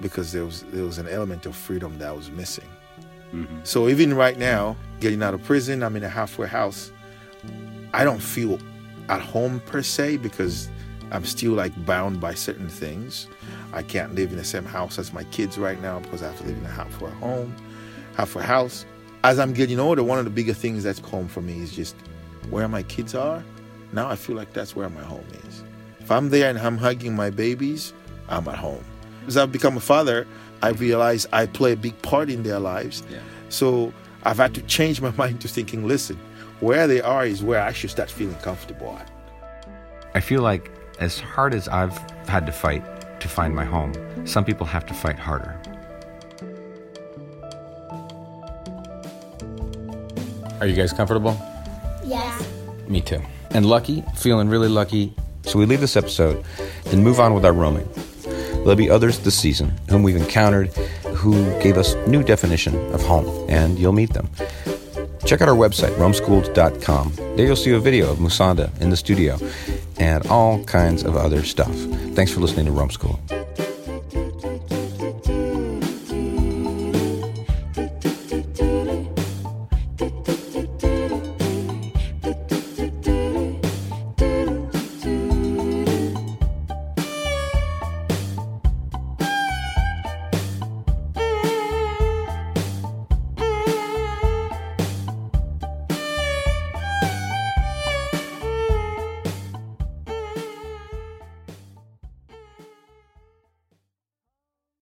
because 0.00 0.32
there 0.32 0.44
was 0.44 0.62
there 0.70 0.84
was 0.84 0.98
an 0.98 1.08
element 1.08 1.46
of 1.46 1.54
freedom 1.54 1.98
that 1.98 2.14
was 2.16 2.30
missing. 2.30 2.68
Mm-hmm. 3.32 3.60
So 3.64 3.88
even 3.88 4.14
right 4.14 4.38
now, 4.38 4.76
getting 5.00 5.22
out 5.22 5.34
of 5.34 5.42
prison, 5.42 5.82
I'm 5.82 5.96
in 5.96 6.04
a 6.04 6.08
halfway 6.08 6.48
house. 6.48 6.92
I 7.94 8.04
don't 8.04 8.22
feel 8.22 8.58
at 9.08 9.20
home 9.20 9.60
per 9.60 9.82
se 9.82 10.18
because 10.18 10.68
I'm 11.10 11.24
still 11.24 11.52
like 11.52 11.72
bound 11.84 12.20
by 12.20 12.34
certain 12.34 12.68
things. 12.68 13.28
I 13.72 13.82
can't 13.82 14.14
live 14.14 14.30
in 14.30 14.38
the 14.38 14.44
same 14.44 14.64
house 14.64 14.98
as 14.98 15.12
my 15.12 15.24
kids 15.24 15.58
right 15.58 15.80
now 15.80 16.00
because 16.00 16.22
I 16.22 16.28
have 16.28 16.38
to 16.38 16.44
live 16.44 16.56
in 16.56 16.64
a 16.64 16.70
halfway 16.70 17.10
home, 17.10 17.54
halfway 18.16 18.44
house. 18.44 18.84
As 19.24 19.38
I'm 19.38 19.52
getting 19.52 19.78
older, 19.78 20.02
one 20.02 20.18
of 20.18 20.24
the 20.24 20.30
bigger 20.30 20.54
things 20.54 20.82
that's 20.82 20.98
home 20.98 21.28
for 21.28 21.40
me 21.40 21.62
is 21.62 21.74
just 21.74 21.94
where 22.50 22.66
my 22.66 22.82
kids 22.82 23.14
are. 23.14 23.44
Now 23.92 24.08
I 24.08 24.16
feel 24.16 24.36
like 24.36 24.52
that's 24.52 24.74
where 24.74 24.88
my 24.88 25.02
home 25.02 25.26
is. 25.46 25.62
If 26.00 26.10
I'm 26.10 26.30
there 26.30 26.50
and 26.50 26.58
I'm 26.58 26.78
hugging 26.78 27.14
my 27.14 27.30
babies, 27.30 27.92
I'm 28.28 28.48
at 28.48 28.56
home. 28.56 28.84
As 29.26 29.36
I've 29.36 29.52
become 29.52 29.76
a 29.76 29.80
father, 29.80 30.26
I 30.62 30.70
realize 30.70 31.26
I 31.32 31.46
play 31.46 31.72
a 31.72 31.76
big 31.76 32.00
part 32.02 32.30
in 32.30 32.42
their 32.42 32.58
lives. 32.58 33.02
Yeah. 33.10 33.20
So 33.48 33.92
I've 34.24 34.36
had 34.36 34.54
to 34.54 34.62
change 34.62 35.00
my 35.00 35.10
mind 35.16 35.40
to 35.42 35.48
thinking, 35.48 35.86
listen, 35.86 36.18
where 36.60 36.86
they 36.86 37.00
are 37.00 37.26
is 37.26 37.42
where 37.42 37.62
I 37.62 37.72
should 37.72 37.90
start 37.90 38.10
feeling 38.10 38.36
comfortable 38.36 38.96
at. 38.98 39.10
I 40.14 40.20
feel 40.20 40.42
like 40.42 40.70
as 41.00 41.18
hard 41.18 41.54
as 41.54 41.68
I've 41.68 41.96
had 42.28 42.46
to 42.46 42.52
fight 42.52 42.84
to 43.20 43.28
find 43.28 43.54
my 43.54 43.64
home, 43.64 43.92
some 44.26 44.44
people 44.44 44.66
have 44.66 44.86
to 44.86 44.94
fight 44.94 45.18
harder. 45.18 45.58
Are 50.60 50.66
you 50.66 50.76
guys 50.76 50.92
comfortable? 50.92 51.36
Yes. 52.04 52.48
Me 52.86 53.00
too. 53.00 53.20
And 53.50 53.66
lucky, 53.66 54.04
feeling 54.16 54.48
really 54.48 54.68
lucky. 54.68 55.14
So 55.42 55.58
we 55.58 55.66
leave 55.66 55.80
this 55.80 55.96
episode, 55.96 56.44
then 56.84 57.02
move 57.02 57.18
on 57.18 57.34
with 57.34 57.44
our 57.44 57.52
roaming. 57.52 57.88
There'll 58.62 58.76
be 58.76 58.90
others 58.90 59.18
this 59.18 59.38
season 59.38 59.72
whom 59.88 60.02
we've 60.02 60.16
encountered 60.16 60.68
who 61.14 61.34
gave 61.60 61.76
us 61.76 61.94
new 62.06 62.22
definition 62.22 62.74
of 62.92 63.02
home, 63.02 63.46
and 63.48 63.78
you'll 63.78 63.92
meet 63.92 64.12
them. 64.12 64.28
Check 65.24 65.40
out 65.40 65.48
our 65.48 65.54
website, 65.54 65.94
roamschooled.com. 65.96 67.12
There 67.36 67.46
you'll 67.46 67.56
see 67.56 67.72
a 67.72 67.78
video 67.78 68.10
of 68.10 68.18
Musonda 68.18 68.76
in 68.80 68.90
the 68.90 68.96
studio 68.96 69.38
and 69.98 70.26
all 70.26 70.64
kinds 70.64 71.04
of 71.04 71.16
other 71.16 71.42
stuff. 71.44 71.74
Thanks 72.14 72.32
for 72.32 72.40
listening 72.40 72.66
to 72.66 72.72
Roam 72.72 72.90
Schooled. 72.90 73.41